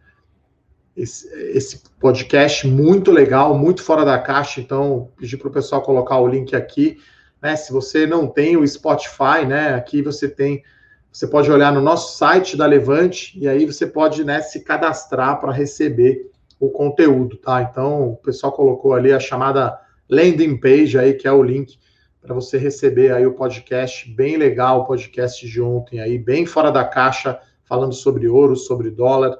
esse, 0.95 1.27
esse, 1.49 1.83
podcast, 1.99 2.65
muito 2.65 3.11
legal, 3.11 3.57
muito 3.57 3.83
fora 3.83 4.05
da 4.05 4.17
caixa. 4.17 4.61
Então, 4.61 5.11
pedi 5.17 5.35
para 5.35 5.49
o 5.49 5.51
pessoal 5.51 5.81
colocar 5.81 6.17
o 6.19 6.27
link 6.27 6.55
aqui. 6.55 6.99
Né? 7.41 7.57
Se 7.57 7.73
você 7.73 8.07
não 8.07 8.27
tem 8.27 8.55
o 8.55 8.65
Spotify, 8.65 9.45
né? 9.45 9.73
Aqui 9.73 10.01
você 10.01 10.29
tem 10.29 10.63
você 11.11 11.27
pode 11.27 11.51
olhar 11.51 11.73
no 11.73 11.81
nosso 11.81 12.17
site 12.17 12.55
da 12.55 12.65
Levante 12.65 13.37
e 13.37 13.45
aí 13.45 13.65
você 13.65 13.85
pode 13.85 14.23
né, 14.23 14.39
se 14.39 14.61
cadastrar 14.61 15.41
para 15.41 15.51
receber 15.51 16.31
o 16.59 16.69
conteúdo, 16.69 17.35
tá? 17.37 17.61
Então, 17.61 18.11
o 18.11 18.15
pessoal 18.17 18.53
colocou 18.53 18.93
ali 18.93 19.11
a 19.11 19.19
chamada 19.19 19.85
landing 20.09 20.57
page 20.57 20.97
aí, 20.97 21.13
que 21.13 21.27
é 21.27 21.31
o 21.31 21.43
link 21.43 21.77
para 22.21 22.33
você 22.33 22.57
receber 22.57 23.13
aí 23.13 23.25
o 23.25 23.33
podcast, 23.33 24.09
bem 24.11 24.37
legal, 24.37 24.81
o 24.81 24.85
podcast 24.85 25.47
de 25.47 25.61
ontem 25.61 25.99
aí, 25.99 26.17
bem 26.17 26.45
fora 26.45 26.71
da 26.71 26.83
caixa, 26.83 27.39
falando 27.63 27.93
sobre 27.93 28.27
ouro, 28.27 28.55
sobre 28.55 28.89
dólar 28.89 29.37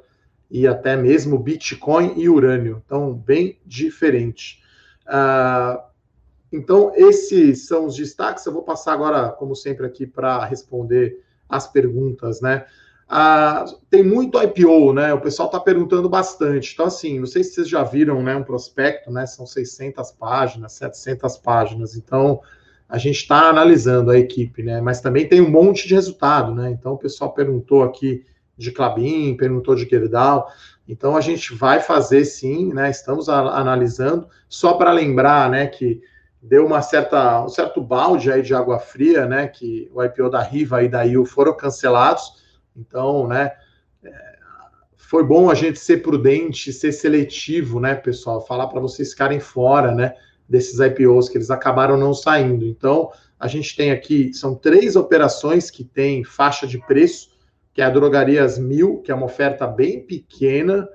e 0.50 0.66
até 0.66 0.96
mesmo 0.96 1.38
Bitcoin 1.38 2.14
e 2.16 2.30
urânio. 2.30 2.82
Então, 2.86 3.14
bem 3.14 3.60
diferente. 3.66 4.62
Uh, 5.06 5.82
então, 6.52 6.94
esses 6.96 7.68
são 7.68 7.86
os 7.86 7.96
destaques. 7.96 8.46
Eu 8.46 8.54
vou 8.54 8.64
passar 8.64 8.94
agora, 8.94 9.30
como 9.30 9.56
sempre, 9.56 9.86
aqui 9.86 10.08
para 10.08 10.46
responder 10.46 11.22
as 11.50 11.68
perguntas, 11.68 12.40
né? 12.42 12.66
Ah, 13.10 13.64
tem 13.90 14.04
muito 14.04 14.42
IPO, 14.42 14.92
né? 14.92 15.14
O 15.14 15.22
pessoal 15.22 15.48
está 15.48 15.60
perguntando 15.60 16.10
bastante. 16.10 16.74
Então, 16.74 16.88
assim, 16.88 17.20
não 17.20 17.26
sei 17.26 17.44
se 17.44 17.54
vocês 17.54 17.70
já 17.70 17.82
viram, 17.82 18.22
né? 18.22 18.36
Um 18.36 18.44
prospecto, 18.44 19.10
né? 19.10 19.26
São 19.26 19.46
600 19.46 20.12
páginas, 20.12 20.74
700 20.74 21.38
páginas. 21.38 21.96
Então, 21.96 22.42
a 22.90 22.98
gente 22.98 23.18
está 23.18 23.50
analisando 23.50 24.12
a 24.12 24.20
equipe, 24.20 24.62
né? 24.62 24.82
Mas 24.82 25.00
também 25.00 25.28
tem 25.28 25.40
um 25.40 25.50
monte 25.50 25.88
de 25.88 25.96
resultado, 25.96 26.54
né? 26.54 26.70
Então, 26.72 26.94
o 26.94 26.98
pessoal 26.98 27.34
perguntou 27.34 27.82
aqui 27.82 28.26
de 28.58 28.72
Clabin, 28.72 29.38
perguntou 29.38 29.74
de 29.74 29.88
Gerdau. 29.88 30.50
Então, 30.86 31.16
a 31.16 31.22
gente 31.22 31.54
vai 31.54 31.80
fazer 31.80 32.26
sim, 32.26 32.74
né? 32.74 32.90
Estamos 32.90 33.30
analisando. 33.30 34.28
Só 34.50 34.74
para 34.74 34.92
lembrar, 34.92 35.50
né? 35.50 35.68
Que 35.68 36.02
deu 36.42 36.66
uma 36.66 36.82
certa, 36.82 37.42
um 37.42 37.50
certo 37.50 37.82
balde 37.82 38.32
aí 38.32 38.42
de 38.42 38.54
água 38.54 38.80
fria, 38.80 39.26
né? 39.26 39.48
Que 39.48 39.90
o 39.94 40.04
IPO 40.04 40.30
da 40.30 40.42
Riva 40.42 40.84
e 40.84 40.90
da 40.90 41.04
IU 41.04 41.26
foram 41.26 41.56
cancelados. 41.56 42.46
Então, 42.78 43.28
né? 43.28 43.52
É, 44.04 44.38
foi 44.96 45.24
bom 45.24 45.50
a 45.50 45.56
gente 45.56 45.80
ser 45.80 46.02
prudente, 46.02 46.74
ser 46.74 46.92
seletivo, 46.92 47.80
né, 47.80 47.96
pessoal? 47.96 48.46
Falar 48.46 48.68
para 48.68 48.82
vocês 48.82 49.12
ficarem 49.12 49.40
fora, 49.40 49.92
né? 49.94 50.14
Desses 50.48 50.80
IPOs 50.80 51.30
que 51.30 51.38
eles 51.38 51.50
acabaram 51.50 51.98
não 51.98 52.14
saindo. 52.14 52.66
Então, 52.66 53.12
a 53.40 53.48
gente 53.48 53.76
tem 53.76 53.92
aqui, 53.92 54.34
são 54.34 54.56
três 54.56 54.96
operações 54.96 55.70
que 55.70 55.84
tem 55.84 56.24
faixa 56.24 56.66
de 56.66 56.80
preço, 56.80 57.30
que 57.74 57.82
é 57.82 57.86
a 57.86 57.90
Drogarias 57.90 58.58
Mil, 58.58 59.02
que 59.02 59.12
é 59.12 59.16
uma 59.16 59.26
oferta 59.26 59.68
bem 59.68 60.02
pequena, 60.02 60.90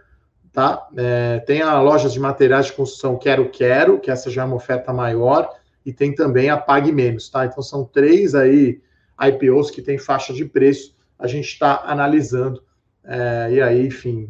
tá? 0.53 0.89
É, 0.97 1.39
tem 1.41 1.63
a 1.63 1.81
lojas 1.81 2.13
de 2.13 2.21
materiais 2.21 2.67
de 2.67 2.73
construção 2.73 3.17
Quero 3.17 3.49
Quero, 3.51 4.01
que 4.01 4.11
essa 4.11 4.31
já 4.31 4.43
é 4.43 4.45
uma 4.45 4.57
oferta 4.57 4.93
maior, 4.93 5.49
e 5.87 5.93
tem 5.93 6.15
também 6.15 6.51
a 6.51 6.57
Pague 6.57 6.93
Menos, 6.93 7.29
tá? 7.31 7.47
Então 7.47 7.63
são 7.63 7.85
três 7.85 8.35
aí 8.35 8.81
IPOs 9.21 9.71
que 9.71 9.81
tem 9.81 9.97
faixa 9.97 10.33
de 10.33 10.45
preço, 10.45 10.97
a 11.23 11.27
gente 11.29 11.47
está 11.47 11.83
analisando, 11.87 12.63
é, 13.05 13.49
e 13.53 13.63
aí, 13.63 13.87
enfim, 13.87 14.29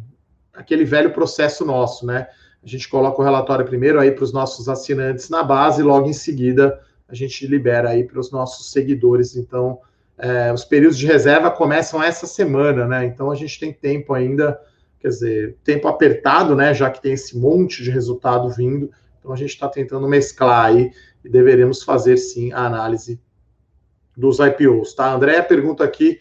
aquele 0.53 0.85
velho 0.85 1.11
processo 1.11 1.65
nosso, 1.65 2.05
né? 2.05 2.27
A 2.63 2.67
gente 2.67 2.87
coloca 2.87 3.19
o 3.19 3.25
relatório 3.25 3.65
primeiro 3.65 3.99
aí 3.99 4.11
para 4.11 4.23
os 4.23 4.31
nossos 4.31 4.69
assinantes 4.69 5.29
na 5.29 5.43
base, 5.43 5.81
logo 5.81 6.07
em 6.07 6.13
seguida 6.13 6.79
a 7.09 7.15
gente 7.15 7.45
libera 7.45 7.89
aí 7.89 8.03
para 8.03 8.19
os 8.19 8.31
nossos 8.31 8.71
seguidores. 8.71 9.35
Então, 9.35 9.79
é, 10.17 10.53
os 10.53 10.63
períodos 10.63 10.97
de 10.97 11.05
reserva 11.05 11.51
começam 11.51 12.01
essa 12.01 12.25
semana, 12.25 12.87
né? 12.87 13.05
Então 13.05 13.29
a 13.31 13.35
gente 13.35 13.59
tem 13.59 13.73
tempo 13.73 14.13
ainda 14.13 14.59
quer 14.99 15.09
dizer, 15.09 15.57
tempo 15.65 15.89
apertado, 15.89 16.55
né, 16.55 16.73
já 16.73 16.89
que 16.89 17.01
tem 17.01 17.11
esse 17.11 17.37
monte 17.37 17.83
de 17.83 17.91
resultado 17.91 18.49
vindo, 18.49 18.89
então 19.19 19.33
a 19.33 19.35
gente 19.35 19.49
está 19.49 19.67
tentando 19.67 20.07
mesclar 20.07 20.67
aí 20.67 20.91
e 21.25 21.27
deveremos 21.27 21.83
fazer 21.83 22.15
sim 22.15 22.53
a 22.53 22.65
análise 22.65 23.19
dos 24.15 24.39
IPOs, 24.39 24.93
tá? 24.93 25.13
Andréa 25.13 25.43
pergunta 25.43 25.83
aqui, 25.83 26.19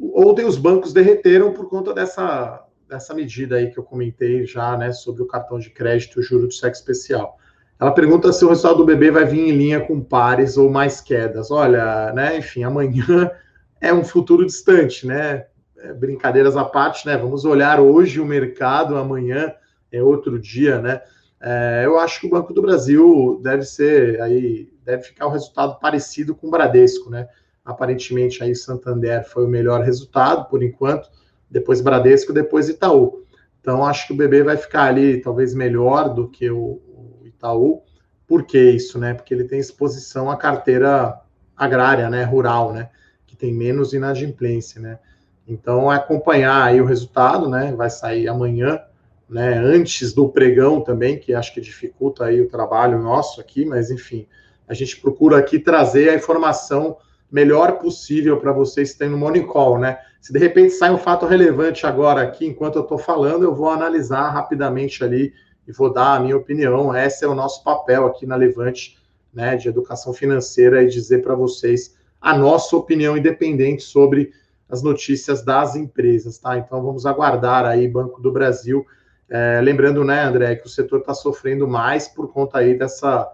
ontem 0.00 0.44
os 0.44 0.56
bancos 0.56 0.92
derreteram 0.92 1.52
por 1.52 1.68
conta 1.68 1.92
dessa, 1.92 2.64
dessa 2.88 3.14
medida 3.14 3.56
aí 3.56 3.70
que 3.70 3.78
eu 3.78 3.84
comentei 3.84 4.46
já, 4.46 4.76
né, 4.76 4.92
sobre 4.92 5.22
o 5.22 5.26
cartão 5.26 5.58
de 5.58 5.70
crédito 5.70 6.18
e 6.18 6.20
o 6.20 6.22
juro 6.22 6.48
de 6.48 6.54
cheque 6.54 6.76
especial. 6.76 7.38
Ela 7.80 7.92
pergunta 7.92 8.32
se 8.32 8.44
o 8.44 8.48
resultado 8.48 8.78
do 8.78 8.84
BB 8.84 9.10
vai 9.12 9.24
vir 9.24 9.48
em 9.48 9.52
linha 9.52 9.80
com 9.80 10.00
pares 10.00 10.56
ou 10.56 10.68
mais 10.68 11.00
quedas. 11.00 11.50
Olha, 11.50 12.12
né, 12.12 12.36
enfim, 12.38 12.64
amanhã 12.64 13.30
é 13.80 13.92
um 13.92 14.02
futuro 14.02 14.44
distante, 14.44 15.06
né? 15.06 15.46
É, 15.78 15.92
brincadeiras 15.92 16.56
à 16.56 16.64
parte, 16.64 17.06
né? 17.06 17.16
Vamos 17.16 17.44
olhar 17.44 17.78
hoje 17.78 18.20
o 18.20 18.26
mercado, 18.26 18.96
amanhã 18.96 19.54
é 19.92 20.02
outro 20.02 20.38
dia, 20.40 20.80
né? 20.80 21.00
É, 21.40 21.82
eu 21.84 21.96
acho 22.00 22.20
que 22.20 22.26
o 22.26 22.30
Banco 22.30 22.52
do 22.52 22.60
Brasil 22.60 23.40
deve 23.44 23.62
ser 23.62 24.20
aí, 24.20 24.72
deve 24.84 25.04
ficar 25.04 25.28
um 25.28 25.30
resultado 25.30 25.78
parecido 25.78 26.34
com 26.34 26.48
o 26.48 26.50
Bradesco, 26.50 27.08
né? 27.10 27.28
Aparentemente 27.68 28.42
aí 28.42 28.54
Santander 28.54 29.28
foi 29.28 29.44
o 29.44 29.48
melhor 29.48 29.82
resultado 29.82 30.48
por 30.48 30.62
enquanto, 30.62 31.10
depois 31.50 31.82
Bradesco, 31.82 32.32
depois 32.32 32.66
Itaú. 32.66 33.22
Então 33.60 33.84
acho 33.84 34.06
que 34.06 34.14
o 34.14 34.16
BB 34.16 34.42
vai 34.42 34.56
ficar 34.56 34.84
ali 34.84 35.20
talvez 35.20 35.52
melhor 35.52 36.14
do 36.14 36.26
que 36.26 36.48
o, 36.50 36.80
o 37.20 37.20
Itaú. 37.26 37.82
Por 38.26 38.44
que 38.44 38.58
isso, 38.58 38.98
né? 38.98 39.12
Porque 39.12 39.34
ele 39.34 39.44
tem 39.44 39.58
exposição 39.58 40.30
à 40.30 40.36
carteira 40.38 41.20
agrária, 41.54 42.08
né, 42.08 42.24
rural, 42.24 42.72
né, 42.72 42.88
que 43.26 43.36
tem 43.36 43.52
menos 43.52 43.92
inadimplência, 43.92 44.80
né? 44.80 44.98
Então, 45.46 45.90
acompanhar 45.90 46.62
aí 46.62 46.80
o 46.80 46.86
resultado, 46.86 47.50
né? 47.50 47.74
Vai 47.76 47.90
sair 47.90 48.28
amanhã, 48.28 48.80
né? 49.28 49.58
Antes 49.58 50.14
do 50.14 50.30
pregão 50.30 50.80
também, 50.80 51.18
que 51.18 51.34
acho 51.34 51.52
que 51.52 51.60
dificulta 51.60 52.24
aí 52.24 52.40
o 52.40 52.48
trabalho 52.48 52.98
nosso 52.98 53.42
aqui, 53.42 53.66
mas 53.66 53.90
enfim, 53.90 54.26
a 54.66 54.72
gente 54.72 54.98
procura 54.98 55.36
aqui 55.36 55.58
trazer 55.58 56.08
a 56.08 56.14
informação 56.14 56.96
melhor 57.30 57.78
possível 57.78 58.38
para 58.38 58.52
vocês 58.52 58.92
que 58.92 58.98
tem 58.98 59.08
no 59.08 59.18
Morning 59.18 59.46
Call, 59.46 59.78
né? 59.78 59.98
Se 60.20 60.32
de 60.32 60.38
repente 60.38 60.72
sai 60.72 60.90
um 60.90 60.98
fato 60.98 61.26
relevante 61.26 61.86
agora 61.86 62.22
aqui, 62.22 62.46
enquanto 62.46 62.76
eu 62.76 62.82
estou 62.82 62.98
falando, 62.98 63.44
eu 63.44 63.54
vou 63.54 63.70
analisar 63.70 64.30
rapidamente 64.30 65.04
ali 65.04 65.32
e 65.66 65.72
vou 65.72 65.92
dar 65.92 66.16
a 66.16 66.20
minha 66.20 66.36
opinião. 66.36 66.96
Esse 66.96 67.24
é 67.24 67.28
o 67.28 67.34
nosso 67.34 67.62
papel 67.62 68.06
aqui 68.06 68.26
na 68.26 68.36
Levante, 68.36 68.98
né, 69.32 69.56
de 69.56 69.68
educação 69.68 70.12
financeira 70.12 70.82
e 70.82 70.88
dizer 70.88 71.22
para 71.22 71.34
vocês 71.34 71.96
a 72.20 72.36
nossa 72.36 72.76
opinião 72.76 73.16
independente 73.16 73.82
sobre 73.82 74.32
as 74.68 74.82
notícias 74.82 75.44
das 75.44 75.76
empresas, 75.76 76.38
tá? 76.38 76.58
Então 76.58 76.82
vamos 76.82 77.06
aguardar 77.06 77.64
aí 77.64 77.86
Banco 77.86 78.20
do 78.20 78.32
Brasil. 78.32 78.84
É, 79.30 79.60
lembrando, 79.62 80.02
né, 80.04 80.22
André, 80.22 80.56
que 80.56 80.66
o 80.66 80.70
setor 80.70 81.00
está 81.00 81.14
sofrendo 81.14 81.68
mais 81.68 82.08
por 82.08 82.32
conta 82.32 82.58
aí 82.58 82.76
dessa 82.76 83.30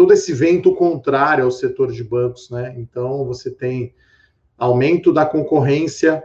todo 0.00 0.14
esse 0.14 0.32
vento 0.32 0.74
contrário 0.74 1.44
ao 1.44 1.50
setor 1.50 1.92
de 1.92 2.02
bancos, 2.02 2.48
né? 2.48 2.74
Então 2.78 3.22
você 3.26 3.50
tem 3.50 3.94
aumento 4.56 5.12
da 5.12 5.26
concorrência, 5.26 6.22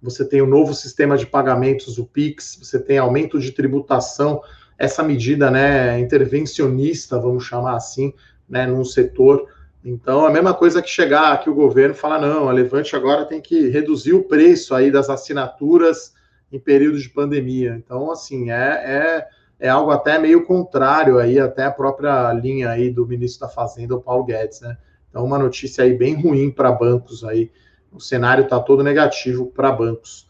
você 0.00 0.26
tem 0.26 0.40
o 0.40 0.46
novo 0.46 0.72
sistema 0.72 1.14
de 1.14 1.26
pagamentos, 1.26 1.98
o 1.98 2.06
Pix, 2.06 2.58
você 2.58 2.78
tem 2.80 2.96
aumento 2.96 3.38
de 3.38 3.52
tributação, 3.52 4.40
essa 4.78 5.02
medida, 5.02 5.50
né, 5.50 6.00
intervencionista, 6.00 7.18
vamos 7.18 7.44
chamar 7.44 7.76
assim, 7.76 8.14
né, 8.48 8.66
num 8.66 8.82
setor 8.82 9.46
então, 9.84 10.24
a 10.24 10.30
mesma 10.30 10.54
coisa 10.54 10.80
que 10.80 10.88
chegar 10.88 11.32
aqui 11.32 11.50
o 11.50 11.54
governo 11.54 11.94
falar, 11.94 12.18
não, 12.18 12.48
a 12.48 12.52
Levante 12.52 12.96
agora 12.96 13.26
tem 13.26 13.42
que 13.42 13.68
reduzir 13.68 14.14
o 14.14 14.24
preço 14.24 14.74
aí 14.74 14.90
das 14.90 15.10
assinaturas 15.10 16.14
em 16.50 16.58
período 16.58 16.98
de 16.98 17.10
pandemia. 17.10 17.76
Então, 17.76 18.10
assim, 18.10 18.50
é, 18.50 18.54
é, 18.56 19.28
é 19.60 19.68
algo 19.68 19.90
até 19.90 20.18
meio 20.18 20.44
contrário 20.46 21.18
aí, 21.18 21.38
até 21.38 21.64
a 21.64 21.70
própria 21.70 22.32
linha 22.32 22.70
aí 22.70 22.90
do 22.90 23.06
ministro 23.06 23.46
da 23.46 23.52
Fazenda, 23.52 23.94
o 23.94 24.00
Paulo 24.00 24.24
Guedes, 24.24 24.62
né? 24.62 24.76
Então, 25.08 25.24
uma 25.24 25.38
notícia 25.38 25.84
aí 25.84 25.92
bem 25.92 26.20
ruim 26.20 26.50
para 26.50 26.72
bancos 26.72 27.22
aí. 27.24 27.50
O 27.92 28.00
cenário 28.00 28.44
está 28.44 28.58
todo 28.58 28.82
negativo 28.82 29.46
para 29.46 29.70
bancos. 29.70 30.26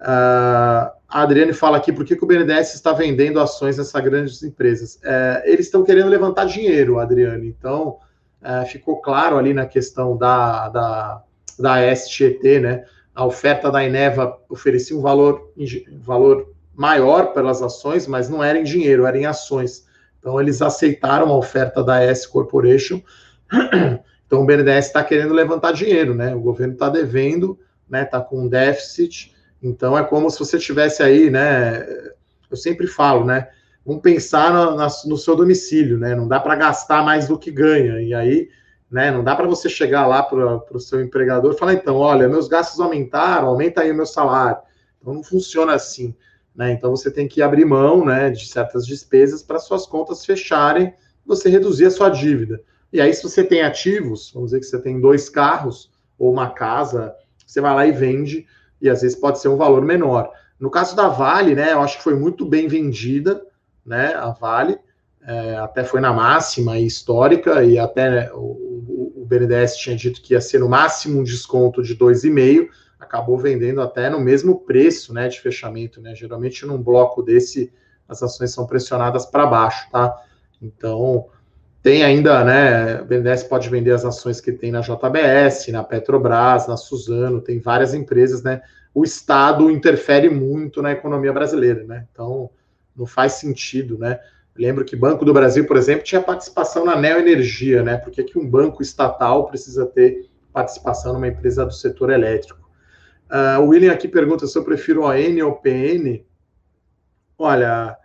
Uh, 0.00 0.92
a 1.08 1.22
Adriane 1.22 1.52
fala 1.52 1.76
aqui, 1.76 1.92
por 1.92 2.04
que, 2.04 2.16
que 2.16 2.24
o 2.24 2.26
BNDES 2.26 2.74
está 2.74 2.92
vendendo 2.92 3.38
ações 3.40 3.78
nessas 3.78 4.02
grandes 4.02 4.42
empresas? 4.42 4.98
É, 5.04 5.44
eles 5.46 5.66
estão 5.66 5.84
querendo 5.84 6.08
levantar 6.08 6.44
dinheiro, 6.44 6.98
Adriane. 6.98 7.46
Então, 7.46 7.98
é, 8.42 8.64
ficou 8.64 9.00
claro 9.00 9.38
ali 9.38 9.54
na 9.54 9.64
questão 9.64 10.16
da, 10.16 10.68
da, 10.68 11.22
da 11.58 11.94
STT, 11.94 12.58
né? 12.60 12.84
A 13.14 13.24
oferta 13.24 13.70
da 13.70 13.84
Eneva 13.84 14.36
oferecia 14.48 14.96
um 14.96 15.00
valor, 15.00 15.52
valor 16.02 16.53
maior 16.74 17.32
pelas 17.32 17.62
ações, 17.62 18.06
mas 18.06 18.28
não 18.28 18.42
era 18.42 18.58
em 18.58 18.64
dinheiro, 18.64 19.06
era 19.06 19.18
em 19.18 19.26
ações. 19.26 19.86
Então, 20.18 20.40
eles 20.40 20.62
aceitaram 20.62 21.28
a 21.28 21.36
oferta 21.36 21.82
da 21.82 22.02
S 22.02 22.28
Corporation. 22.28 23.00
Então, 24.26 24.42
o 24.42 24.46
BNDES 24.46 24.86
está 24.86 25.04
querendo 25.04 25.34
levantar 25.34 25.72
dinheiro, 25.72 26.14
né? 26.14 26.34
O 26.34 26.40
governo 26.40 26.72
está 26.72 26.88
devendo, 26.88 27.58
né? 27.88 28.02
Está 28.02 28.20
com 28.20 28.40
um 28.40 28.48
déficit. 28.48 29.34
Então 29.64 29.96
é 29.96 30.04
como 30.04 30.30
se 30.30 30.38
você 30.38 30.58
tivesse 30.58 31.02
aí, 31.02 31.30
né? 31.30 31.86
Eu 32.50 32.56
sempre 32.56 32.86
falo, 32.86 33.24
né? 33.24 33.48
Vamos 33.84 34.02
pensar 34.02 34.52
no, 34.52 34.76
no 34.76 35.16
seu 35.16 35.34
domicílio, 35.34 35.98
né? 35.98 36.14
Não 36.14 36.28
dá 36.28 36.38
para 36.38 36.54
gastar 36.54 37.02
mais 37.02 37.28
do 37.28 37.38
que 37.38 37.50
ganha. 37.50 38.00
E 38.02 38.12
aí, 38.12 38.50
né? 38.90 39.10
Não 39.10 39.24
dá 39.24 39.34
para 39.34 39.46
você 39.46 39.68
chegar 39.68 40.06
lá 40.06 40.22
para 40.22 40.62
o 40.70 40.80
seu 40.80 41.00
empregador 41.00 41.54
e 41.54 41.58
falar, 41.58 41.72
então, 41.72 41.96
olha, 41.96 42.28
meus 42.28 42.46
gastos 42.46 42.78
aumentaram, 42.78 43.48
aumenta 43.48 43.80
aí 43.80 43.90
o 43.90 43.94
meu 43.94 44.04
salário. 44.04 44.58
Então 45.00 45.14
não 45.14 45.22
funciona 45.22 45.72
assim. 45.72 46.14
Né? 46.54 46.72
Então 46.72 46.90
você 46.90 47.10
tem 47.10 47.26
que 47.26 47.42
abrir 47.42 47.64
mão 47.64 48.04
né, 48.04 48.30
de 48.30 48.46
certas 48.46 48.86
despesas 48.86 49.42
para 49.42 49.58
suas 49.58 49.86
contas 49.86 50.24
fecharem, 50.24 50.94
você 51.26 51.48
reduzir 51.48 51.86
a 51.86 51.90
sua 51.90 52.08
dívida. 52.08 52.62
E 52.92 53.00
aí, 53.00 53.12
se 53.12 53.22
você 53.22 53.42
tem 53.42 53.62
ativos, 53.62 54.30
vamos 54.32 54.50
dizer 54.50 54.60
que 54.60 54.66
você 54.66 54.78
tem 54.78 55.00
dois 55.00 55.28
carros 55.28 55.90
ou 56.18 56.32
uma 56.32 56.50
casa, 56.50 57.14
você 57.44 57.60
vai 57.60 57.74
lá 57.74 57.86
e 57.86 57.92
vende 57.92 58.46
e 58.80 58.88
às 58.88 59.02
vezes 59.02 59.16
pode 59.16 59.40
ser 59.40 59.48
um 59.48 59.56
valor 59.56 59.82
menor. 59.82 60.30
No 60.60 60.70
caso 60.70 60.94
da 60.94 61.08
Vale, 61.08 61.54
né, 61.54 61.72
eu 61.72 61.80
acho 61.80 61.98
que 61.98 62.04
foi 62.04 62.14
muito 62.14 62.46
bem 62.46 62.68
vendida, 62.68 63.44
né, 63.84 64.14
a 64.14 64.30
Vale, 64.30 64.78
é, 65.26 65.56
até 65.56 65.82
foi 65.82 66.00
na 66.00 66.12
máxima 66.12 66.78
histórica 66.78 67.64
e 67.64 67.78
até 67.78 68.10
né, 68.10 68.30
o, 68.32 69.22
o 69.22 69.26
BNDES 69.26 69.76
tinha 69.76 69.96
dito 69.96 70.20
que 70.20 70.34
ia 70.34 70.40
ser 70.40 70.60
no 70.60 70.68
máximo 70.68 71.18
um 71.18 71.24
desconto 71.24 71.82
de 71.82 71.96
2,5, 71.96 72.68
acabou 73.14 73.38
vendendo 73.38 73.80
até 73.80 74.10
no 74.10 74.18
mesmo 74.18 74.60
preço, 74.60 75.14
né, 75.14 75.28
de 75.28 75.40
fechamento, 75.40 76.00
né, 76.00 76.14
geralmente 76.16 76.66
num 76.66 76.82
bloco 76.82 77.22
desse 77.22 77.72
as 78.08 78.22
ações 78.22 78.52
são 78.52 78.66
pressionadas 78.66 79.24
para 79.24 79.46
baixo, 79.46 79.88
tá? 79.90 80.14
Então, 80.60 81.26
tem 81.82 82.04
ainda, 82.04 82.44
né? 82.44 83.00
O 83.00 83.06
BNDES 83.06 83.44
pode 83.44 83.70
vender 83.70 83.92
as 83.92 84.04
ações 84.04 84.42
que 84.42 84.52
tem 84.52 84.70
na 84.70 84.82
JBS, 84.82 85.68
na 85.68 85.82
Petrobras, 85.82 86.66
na 86.66 86.76
Suzano, 86.76 87.40
tem 87.40 87.58
várias 87.58 87.94
empresas, 87.94 88.42
né? 88.42 88.60
O 88.92 89.04
Estado 89.04 89.70
interfere 89.70 90.28
muito 90.28 90.82
na 90.82 90.92
economia 90.92 91.32
brasileira, 91.32 91.82
né? 91.84 92.06
Então, 92.12 92.50
não 92.94 93.06
faz 93.06 93.34
sentido, 93.34 93.96
né? 93.96 94.20
Lembro 94.54 94.84
que 94.84 94.94
Banco 94.94 95.24
do 95.24 95.32
Brasil, 95.32 95.66
por 95.66 95.78
exemplo, 95.78 96.04
tinha 96.04 96.20
participação 96.20 96.84
na 96.84 96.94
Neoenergia, 96.94 97.82
né? 97.82 97.96
Por 97.96 98.12
que, 98.12 98.22
que 98.22 98.38
um 98.38 98.46
banco 98.46 98.82
estatal 98.82 99.46
precisa 99.46 99.86
ter 99.86 100.28
participação 100.52 101.14
numa 101.14 101.28
empresa 101.28 101.64
do 101.64 101.72
setor 101.72 102.10
elétrico? 102.10 102.63
Uh, 103.30 103.60
o 103.62 103.68
William 103.68 103.92
aqui 103.92 104.06
pergunta 104.06 104.46
se 104.46 104.56
eu 104.56 104.64
prefiro 104.64 105.04
ON 105.04 105.44
ou 105.44 105.56
PN. 105.56 106.24
Olha, 107.38 107.96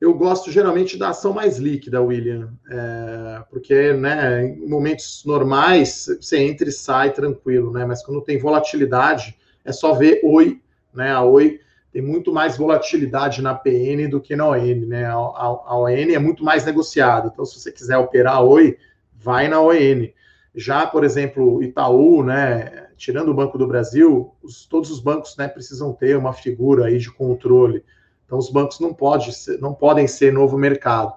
eu 0.00 0.12
gosto 0.12 0.50
geralmente 0.50 0.98
da 0.98 1.10
ação 1.10 1.32
mais 1.32 1.58
líquida, 1.58 2.02
William, 2.02 2.52
é, 2.70 3.42
porque 3.50 3.94
né, 3.94 4.44
em 4.44 4.68
momentos 4.68 5.22
normais 5.24 6.06
você 6.20 6.38
entra 6.38 6.68
e 6.68 6.72
sai 6.72 7.12
tranquilo, 7.12 7.72
né? 7.72 7.86
Mas 7.86 8.04
quando 8.04 8.20
tem 8.20 8.38
volatilidade, 8.38 9.36
é 9.64 9.72
só 9.72 9.94
ver 9.94 10.20
Oi, 10.22 10.60
né? 10.92 11.12
A 11.12 11.22
Oi 11.22 11.60
tem 11.90 12.02
muito 12.02 12.30
mais 12.30 12.58
volatilidade 12.58 13.40
na 13.40 13.54
PN 13.54 14.06
do 14.10 14.20
que 14.20 14.36
na 14.36 14.46
ON, 14.48 14.86
né? 14.86 15.06
A, 15.06 15.14
a, 15.14 15.62
a 15.64 15.78
ON 15.78 15.88
é 15.88 16.18
muito 16.18 16.44
mais 16.44 16.66
negociada. 16.66 17.30
Então, 17.32 17.46
se 17.46 17.58
você 17.58 17.72
quiser 17.72 17.96
operar 17.96 18.44
Oi, 18.44 18.76
vai 19.14 19.48
na 19.48 19.62
ON. 19.62 20.08
Já, 20.54 20.86
por 20.86 21.04
exemplo, 21.04 21.62
Itaú, 21.62 22.22
né? 22.22 22.85
Tirando 22.96 23.28
o 23.28 23.34
Banco 23.34 23.58
do 23.58 23.66
Brasil, 23.66 24.34
os, 24.42 24.64
todos 24.66 24.90
os 24.90 25.00
bancos 25.00 25.36
né, 25.36 25.46
precisam 25.48 25.92
ter 25.92 26.16
uma 26.16 26.32
figura 26.32 26.86
aí 26.86 26.98
de 26.98 27.10
controle. 27.10 27.84
Então, 28.24 28.38
os 28.38 28.50
bancos 28.50 28.80
não, 28.80 28.92
pode 28.92 29.32
ser, 29.32 29.60
não 29.60 29.74
podem 29.74 30.06
ser 30.06 30.32
novo 30.32 30.58
mercado. 30.58 31.12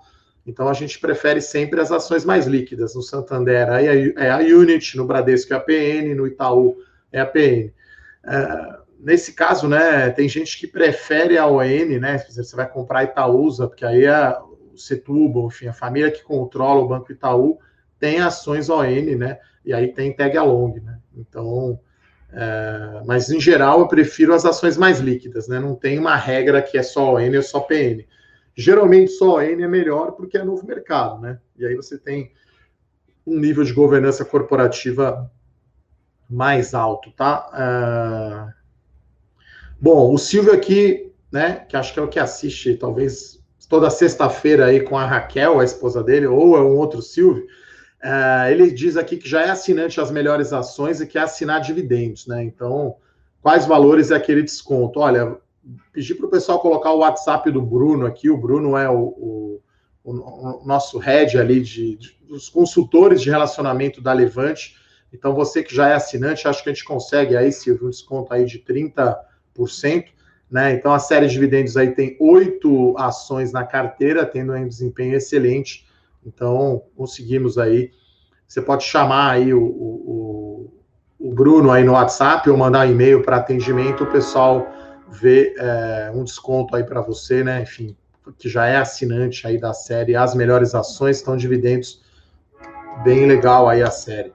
Então, 0.46 0.68
a 0.68 0.74
gente 0.74 1.00
prefere 1.00 1.42
sempre 1.42 1.80
as 1.80 1.92
ações 1.92 2.26
mais 2.26 2.46
líquidas. 2.46 2.96
No 2.96 3.02
Santander 3.02 3.68
é 4.18 4.30
a 4.30 4.38
Unit, 4.38 4.98
no 4.98 5.06
Bradesco 5.06 5.54
é 5.54 5.58
a 5.58 5.60
PN, 5.60 6.16
no 6.16 6.28
Itaú 6.28 6.78
é 7.12 7.20
a 7.20 7.26
PN. 7.26 7.72
É, 8.26 8.80
nesse 9.00 9.34
caso, 9.34 9.68
né, 9.68 10.10
tem 10.10 10.28
gente 10.28 10.58
que 10.60 10.68
prefere 10.68 11.38
a 11.38 11.48
ON, 11.48 12.00
né? 12.00 12.18
Você 12.30 12.56
vai 12.56 12.68
comprar 12.70 13.04
Itaúsa, 13.04 13.68
porque 13.68 13.86
aí 13.86 14.06
é 14.06 14.38
o 14.40 14.78
Setúbal, 14.78 15.48
enfim, 15.48 15.68
a 15.68 15.74
família 15.74 16.12
que 16.12 16.24
controla 16.24 16.82
o 16.82 16.88
Banco 16.88 17.12
Itaú 17.12 17.60
tem 18.00 18.20
ações 18.20 18.70
ON, 18.70 19.18
né? 19.18 19.40
E 19.66 19.74
aí 19.74 19.94
tem 19.94 20.16
tag 20.16 20.38
along, 20.38 20.80
né? 20.82 21.00
Então, 21.16 21.80
é, 22.32 23.02
mas 23.06 23.30
em 23.30 23.40
geral 23.40 23.80
eu 23.80 23.88
prefiro 23.88 24.34
as 24.34 24.46
ações 24.46 24.78
mais 24.78 25.00
líquidas, 25.00 25.48
né? 25.48 25.60
Não 25.60 25.76
tem 25.76 26.00
uma 26.00 26.16
regra 26.16 26.62
que 26.62 26.78
é 26.78 26.84
só 26.84 27.16
ON 27.16 27.36
ou 27.36 27.44
só 27.44 27.60
PN. 27.60 28.06
Geralmente 28.56 29.12
só 29.12 29.38
ON 29.38 29.42
é 29.42 29.68
melhor 29.68 30.14
porque 30.14 30.38
é 30.38 30.44
novo 30.44 30.66
mercado, 30.66 31.20
né? 31.22 31.40
E 31.58 31.66
aí 31.66 31.76
você 31.76 31.98
tem 31.98 32.32
um 33.26 33.38
nível 33.40 33.64
de 33.64 33.74
governança 33.74 34.24
corporativa 34.26 35.32
mais 36.30 36.74
alto, 36.74 37.12
tá? 37.12 37.50
É... 38.56 38.60
Bom, 39.82 40.14
o 40.14 40.18
Silvio 40.18 40.54
aqui, 40.54 41.12
né? 41.32 41.66
Que 41.68 41.76
acho 41.76 41.94
que 41.94 42.00
é 42.00 42.04
o 42.04 42.08
que 42.08 42.20
assiste, 42.20 42.76
talvez 42.76 43.40
toda 43.70 43.90
sexta-feira 43.90 44.66
aí 44.66 44.82
com 44.82 44.98
a 44.98 45.06
Raquel, 45.06 45.60
a 45.60 45.64
esposa 45.64 46.04
dele, 46.04 46.26
ou 46.26 46.58
é 46.58 46.62
um 46.62 46.76
outro 46.76 47.02
Silvio. 47.02 47.46
Uh, 48.04 48.50
ele 48.50 48.72
diz 48.72 48.96
aqui 48.96 49.18
que 49.18 49.28
já 49.28 49.42
é 49.42 49.50
assinante 49.50 50.00
as 50.00 50.10
melhores 50.10 50.54
ações 50.54 51.02
e 51.02 51.08
quer 51.08 51.24
assinar 51.24 51.60
dividendos, 51.60 52.28
né? 52.28 52.42
Então, 52.44 52.96
quais 53.42 53.66
valores 53.66 54.10
é 54.10 54.16
aquele 54.16 54.42
desconto? 54.42 55.02
Olha, 55.02 55.38
pedi 55.92 56.16
para 56.16 56.26
o 56.26 56.30
pessoal 56.30 56.60
colocar 56.60 56.92
o 56.92 57.00
WhatsApp 57.00 57.52
do 57.52 57.62
Bruno 57.62 58.06
aqui. 58.06 58.30
O 58.30 58.38
Bruno 58.38 58.78
é 58.78 58.90
o, 58.90 59.00
o, 59.00 59.62
o 60.06 60.66
nosso 60.66 60.98
head 60.98 61.38
ali 61.38 61.60
de, 61.60 61.98
de, 61.98 62.16
dos 62.26 62.48
consultores 62.48 63.22
de 63.22 63.30
relacionamento 63.30 64.02
da 64.02 64.14
Levante. 64.14 64.78
Então, 65.12 65.34
você 65.34 65.62
que 65.62 65.76
já 65.76 65.90
é 65.90 65.94
assinante, 65.94 66.48
acho 66.48 66.64
que 66.64 66.70
a 66.70 66.74
gente 66.74 66.86
consegue 66.86 67.36
aí, 67.36 67.52
Silvio, 67.52 67.88
um 67.88 67.90
desconto 67.90 68.34
aí 68.34 68.46
de 68.46 68.60
30%. 68.60 69.16
Né? 70.50 70.74
Então, 70.74 70.94
a 70.94 71.00
série 71.00 71.28
de 71.28 71.34
dividendos 71.34 71.76
aí 71.76 71.92
tem 71.92 72.16
oito 72.20 72.96
ações 72.98 73.52
na 73.52 73.66
carteira, 73.66 74.26
tendo 74.26 74.54
um 74.54 74.68
desempenho 74.68 75.16
excelente 75.16 75.89
então, 76.26 76.84
conseguimos 76.96 77.58
aí. 77.58 77.92
Você 78.48 78.62
pode 78.62 78.84
chamar 78.84 79.32
aí 79.32 79.54
o, 79.54 79.64
o, 79.64 80.74
o 81.20 81.34
Bruno 81.34 81.72
aí 81.72 81.84
no 81.84 81.94
WhatsApp 81.94 82.50
ou 82.50 82.58
mandar 82.58 82.88
um 82.88 82.92
e-mail 82.92 83.22
para 83.22 83.38
atendimento, 83.38 84.04
o 84.04 84.12
pessoal 84.12 84.68
vê 85.12 85.54
é, 85.58 86.12
um 86.14 86.24
desconto 86.24 86.76
aí 86.76 86.84
para 86.84 87.02
você, 87.02 87.44
né? 87.44 87.62
Enfim, 87.62 87.96
que 88.38 88.48
já 88.48 88.66
é 88.68 88.78
assinante 88.78 89.46
aí 89.48 89.58
da 89.58 89.74
série 89.74 90.16
As 90.16 90.36
Melhores 90.36 90.76
Ações, 90.76 91.18
estão 91.18 91.36
dividendos 91.36 92.02
bem 93.04 93.26
legal 93.26 93.68
aí 93.68 93.82
a 93.82 93.92
série. 93.92 94.34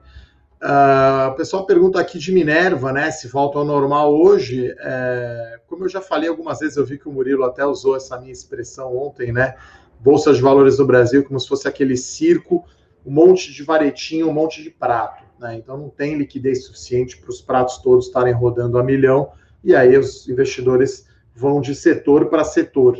Uh, 0.61 1.29
o 1.29 1.35
pessoal 1.35 1.65
pergunta 1.65 1.99
aqui 1.99 2.17
de 2.17 2.31
Minerva, 2.31 2.91
né? 2.91 3.11
Se 3.11 3.27
volta 3.27 3.59
ao 3.59 3.65
normal 3.65 4.13
hoje. 4.15 4.73
É, 4.79 5.59
como 5.67 5.85
eu 5.85 5.89
já 5.89 6.01
falei 6.01 6.27
algumas 6.27 6.59
vezes, 6.59 6.77
eu 6.77 6.85
vi 6.85 6.97
que 6.97 7.07
o 7.07 7.11
Murilo 7.11 7.43
até 7.43 7.65
usou 7.65 7.95
essa 7.95 8.19
minha 8.19 8.31
expressão 8.31 8.95
ontem, 8.97 9.31
né? 9.31 9.55
Bolsa 9.99 10.33
de 10.33 10.41
Valores 10.41 10.77
do 10.77 10.85
Brasil 10.85 11.23
como 11.23 11.39
se 11.39 11.47
fosse 11.47 11.67
aquele 11.67 11.97
circo, 11.97 12.65
um 13.05 13.11
monte 13.11 13.53
de 13.53 13.63
varetinho, 13.63 14.29
um 14.29 14.33
monte 14.33 14.63
de 14.63 14.69
prato. 14.69 15.23
Né? 15.39 15.55
Então 15.55 15.77
não 15.77 15.89
tem 15.89 16.17
liquidez 16.17 16.65
suficiente 16.65 17.17
para 17.17 17.29
os 17.29 17.41
pratos 17.41 17.77
todos 17.77 18.07
estarem 18.07 18.33
rodando 18.33 18.77
a 18.77 18.83
milhão, 18.83 19.31
e 19.63 19.75
aí 19.75 19.97
os 19.97 20.27
investidores 20.27 21.07
vão 21.35 21.59
de 21.59 21.75
setor 21.75 22.27
para 22.27 22.43
setor. 22.43 22.97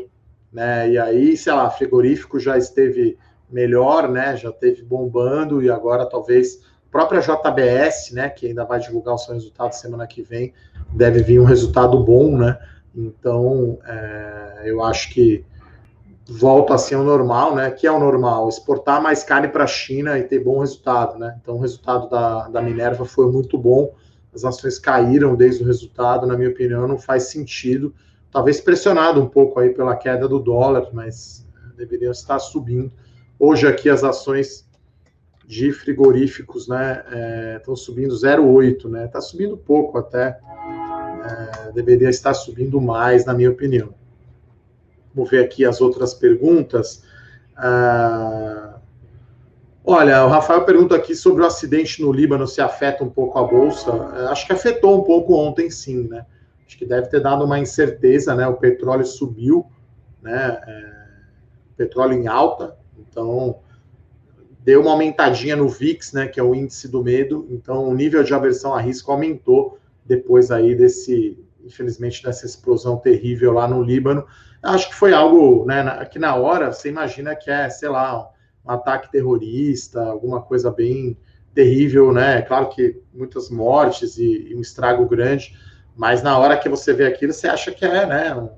Né? 0.51 0.91
E 0.91 0.97
aí, 0.97 1.37
sei 1.37 1.53
lá, 1.53 1.69
frigorífico 1.69 2.39
já 2.39 2.57
esteve 2.57 3.17
melhor, 3.49 4.09
né? 4.09 4.35
já 4.35 4.49
esteve 4.49 4.83
bombando, 4.83 5.61
e 5.61 5.69
agora 5.69 6.05
talvez 6.05 6.61
a 6.87 6.91
própria 6.91 7.19
JBS, 7.19 8.11
né, 8.13 8.29
que 8.29 8.47
ainda 8.47 8.63
vai 8.63 8.79
divulgar 8.79 9.15
o 9.15 9.17
seu 9.17 9.33
resultado 9.33 9.73
semana 9.73 10.07
que 10.07 10.21
vem, 10.21 10.53
deve 10.93 11.21
vir 11.21 11.41
um 11.41 11.43
resultado 11.43 12.01
bom, 12.01 12.37
né? 12.37 12.57
Então, 12.95 13.77
é, 13.85 14.61
eu 14.63 14.81
acho 14.81 15.09
que 15.09 15.43
volta 16.27 16.73
a 16.73 16.77
ser 16.77 16.95
o 16.95 17.03
normal, 17.03 17.55
né? 17.55 17.69
Que 17.71 17.85
é 17.85 17.91
o 17.91 17.99
normal, 17.99 18.49
exportar 18.49 19.01
mais 19.01 19.23
carne 19.23 19.47
para 19.47 19.63
a 19.63 19.67
China 19.67 20.17
e 20.17 20.23
ter 20.23 20.43
bom 20.43 20.59
resultado, 20.59 21.17
né? 21.19 21.37
Então 21.41 21.55
o 21.55 21.59
resultado 21.59 22.09
da, 22.09 22.47
da 22.47 22.61
Minerva 22.61 23.05
foi 23.05 23.31
muito 23.31 23.57
bom, 23.57 23.93
as 24.33 24.43
ações 24.43 24.77
caíram 24.77 25.35
desde 25.35 25.63
o 25.63 25.65
resultado, 25.65 26.27
na 26.27 26.35
minha 26.35 26.49
opinião, 26.49 26.87
não 26.87 26.97
faz 26.97 27.23
sentido. 27.23 27.93
Talvez 28.31 28.59
pressionado 28.59 29.21
um 29.21 29.27
pouco 29.27 29.59
aí 29.59 29.69
pela 29.69 29.95
queda 29.95 30.27
do 30.27 30.39
dólar, 30.39 30.89
mas 30.91 31.45
deveriam 31.77 32.11
estar 32.11 32.39
subindo. 32.39 32.91
Hoje 33.39 33.67
aqui 33.67 33.89
as 33.89 34.03
ações 34.03 34.65
de 35.47 35.71
frigoríficos, 35.71 36.67
né, 36.67 37.03
estão 37.57 37.73
é, 37.73 37.77
subindo 37.77 38.13
0,8, 38.15 38.89
né? 38.89 39.05
Está 39.05 39.21
subindo 39.21 39.55
pouco 39.55 39.97
até. 39.97 40.39
É, 41.67 41.71
deveria 41.71 42.09
estar 42.09 42.33
subindo 42.33 42.81
mais, 42.81 43.25
na 43.25 43.33
minha 43.33 43.51
opinião. 43.51 43.93
Vamos 45.15 45.31
ver 45.31 45.45
aqui 45.45 45.63
as 45.63 45.79
outras 45.79 46.13
perguntas. 46.13 47.01
Ah, 47.55 48.75
olha, 49.83 50.25
o 50.25 50.27
Rafael 50.27 50.65
pergunta 50.65 50.93
aqui 50.93 51.15
sobre 51.15 51.41
o 51.41 51.45
acidente 51.45 52.01
no 52.01 52.11
Líbano, 52.11 52.45
se 52.45 52.59
afeta 52.59 53.03
um 53.03 53.09
pouco 53.09 53.39
a 53.39 53.43
Bolsa. 53.43 53.91
É, 54.17 54.25
acho 54.25 54.45
que 54.45 54.51
afetou 54.51 54.99
um 54.99 55.03
pouco 55.03 55.33
ontem, 55.35 55.69
sim, 55.69 56.07
né? 56.09 56.25
Acho 56.67 56.77
que 56.77 56.85
deve 56.85 57.07
ter 57.07 57.21
dado 57.21 57.45
uma 57.45 57.57
incerteza, 57.57 58.35
né? 58.35 58.45
O 58.45 58.55
petróleo 58.55 59.05
subiu, 59.05 59.65
né? 60.21 60.59
É, 60.67 61.05
petróleo 61.77 62.13
em 62.13 62.27
alta, 62.27 62.75
então 62.99 63.59
deu 64.63 64.81
uma 64.81 64.91
aumentadinha 64.91 65.55
no 65.55 65.69
VIX, 65.69 66.11
né? 66.11 66.27
Que 66.27 66.41
é 66.41 66.43
o 66.43 66.53
índice 66.53 66.89
do 66.89 67.01
medo. 67.01 67.47
Então 67.49 67.87
o 67.87 67.93
nível 67.93 68.21
de 68.21 68.33
aversão 68.33 68.73
a 68.73 68.81
risco 68.81 69.11
aumentou 69.13 69.79
depois 70.03 70.51
aí 70.51 70.75
desse 70.75 71.44
infelizmente, 71.65 72.23
dessa 72.23 72.45
explosão 72.45 72.97
terrível 72.97 73.53
lá 73.53 73.67
no 73.67 73.81
Líbano. 73.81 74.25
Acho 74.61 74.89
que 74.89 74.95
foi 74.95 75.13
algo, 75.13 75.65
né, 75.65 76.05
que 76.05 76.19
na 76.19 76.35
hora 76.35 76.71
você 76.71 76.89
imagina 76.89 77.35
que 77.35 77.49
é, 77.49 77.69
sei 77.69 77.89
lá, 77.89 78.29
um 78.65 78.71
ataque 78.71 79.11
terrorista, 79.11 80.01
alguma 80.01 80.41
coisa 80.41 80.71
bem 80.71 81.17
terrível, 81.53 82.11
né? 82.11 82.41
Claro 82.41 82.69
que 82.69 83.01
muitas 83.13 83.49
mortes 83.49 84.17
e, 84.17 84.49
e 84.49 84.55
um 84.55 84.61
estrago 84.61 85.07
grande, 85.07 85.57
mas 85.95 86.21
na 86.21 86.37
hora 86.37 86.57
que 86.57 86.67
você 86.67 86.93
vê 86.93 87.05
aquilo, 87.05 87.31
você 87.31 87.47
acha 87.47 87.71
que 87.71 87.85
é, 87.85 88.05
né, 88.05 88.35
um 88.35 88.49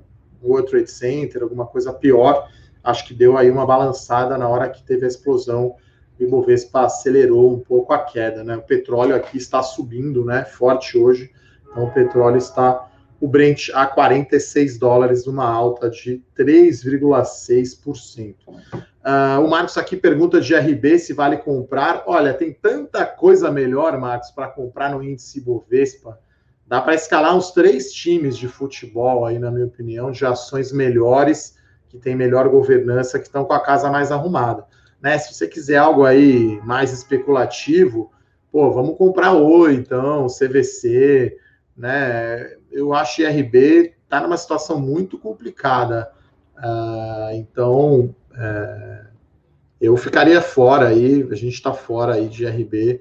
World 0.42 0.70
Trade 0.70 0.90
Center, 0.90 1.42
alguma 1.42 1.66
coisa 1.66 1.92
pior. 1.92 2.48
Acho 2.82 3.06
que 3.06 3.14
deu 3.14 3.36
aí 3.36 3.50
uma 3.50 3.66
balançada 3.66 4.38
na 4.38 4.48
hora 4.48 4.68
que 4.68 4.82
teve 4.82 5.04
a 5.04 5.08
explosão 5.08 5.76
o 6.18 6.22
Ibovespa 6.22 6.82
acelerou 6.82 7.54
um 7.54 7.60
pouco 7.60 7.92
a 7.92 7.98
queda, 7.98 8.42
né? 8.42 8.56
O 8.56 8.62
petróleo 8.62 9.14
aqui 9.14 9.38
está 9.38 9.62
subindo, 9.62 10.24
né? 10.24 10.44
Forte 10.44 10.98
hoje. 10.98 11.30
Então 11.70 11.84
o 11.84 11.92
petróleo 11.92 12.38
está 12.38 12.88
o 13.20 13.26
Brent 13.26 13.68
a 13.74 13.86
46 13.86 14.78
dólares, 14.78 15.26
uma 15.26 15.44
alta 15.44 15.90
de 15.90 16.22
3,6%. 16.38 18.36
Uh, 18.46 19.40
o 19.44 19.48
Marcos 19.48 19.76
aqui 19.76 19.96
pergunta 19.96 20.40
de 20.40 20.54
RB 20.54 20.98
se 20.98 21.12
vale 21.12 21.38
comprar. 21.38 22.04
Olha, 22.06 22.32
tem 22.34 22.52
tanta 22.52 23.04
coisa 23.06 23.50
melhor, 23.50 23.98
Marcos, 23.98 24.30
para 24.30 24.48
comprar 24.48 24.90
no 24.90 25.02
índice 25.02 25.40
Bovespa. 25.40 26.18
Dá 26.66 26.80
para 26.80 26.94
escalar 26.94 27.34
uns 27.34 27.50
três 27.50 27.92
times 27.92 28.36
de 28.36 28.46
futebol 28.46 29.24
aí, 29.24 29.38
na 29.38 29.50
minha 29.50 29.66
opinião, 29.66 30.10
de 30.10 30.24
ações 30.26 30.70
melhores, 30.70 31.56
que 31.88 31.98
tem 31.98 32.14
melhor 32.14 32.48
governança, 32.48 33.18
que 33.18 33.26
estão 33.26 33.44
com 33.44 33.54
a 33.54 33.60
casa 33.60 33.90
mais 33.90 34.12
arrumada. 34.12 34.66
Né? 35.00 35.16
Se 35.16 35.32
você 35.32 35.48
quiser 35.48 35.78
algo 35.78 36.04
aí 36.04 36.60
mais 36.64 36.92
especulativo, 36.92 38.12
pô, 38.52 38.70
vamos 38.70 38.98
comprar 38.98 39.32
Oi, 39.32 39.74
então, 39.74 40.26
CVC, 40.26 41.36
né? 41.74 42.57
Eu 42.78 42.94
acho 42.94 43.16
que 43.16 43.22
IRB 43.22 43.94
está 44.04 44.20
numa 44.20 44.36
situação 44.36 44.78
muito 44.78 45.18
complicada. 45.18 46.10
Uh, 46.56 47.34
então, 47.34 48.14
é, 48.36 49.00
eu 49.80 49.96
ficaria 49.96 50.40
fora 50.40 50.88
aí, 50.88 51.26
a 51.28 51.34
gente 51.34 51.54
está 51.54 51.72
fora 51.72 52.14
aí 52.14 52.28
de 52.28 52.46
RB, 52.46 53.00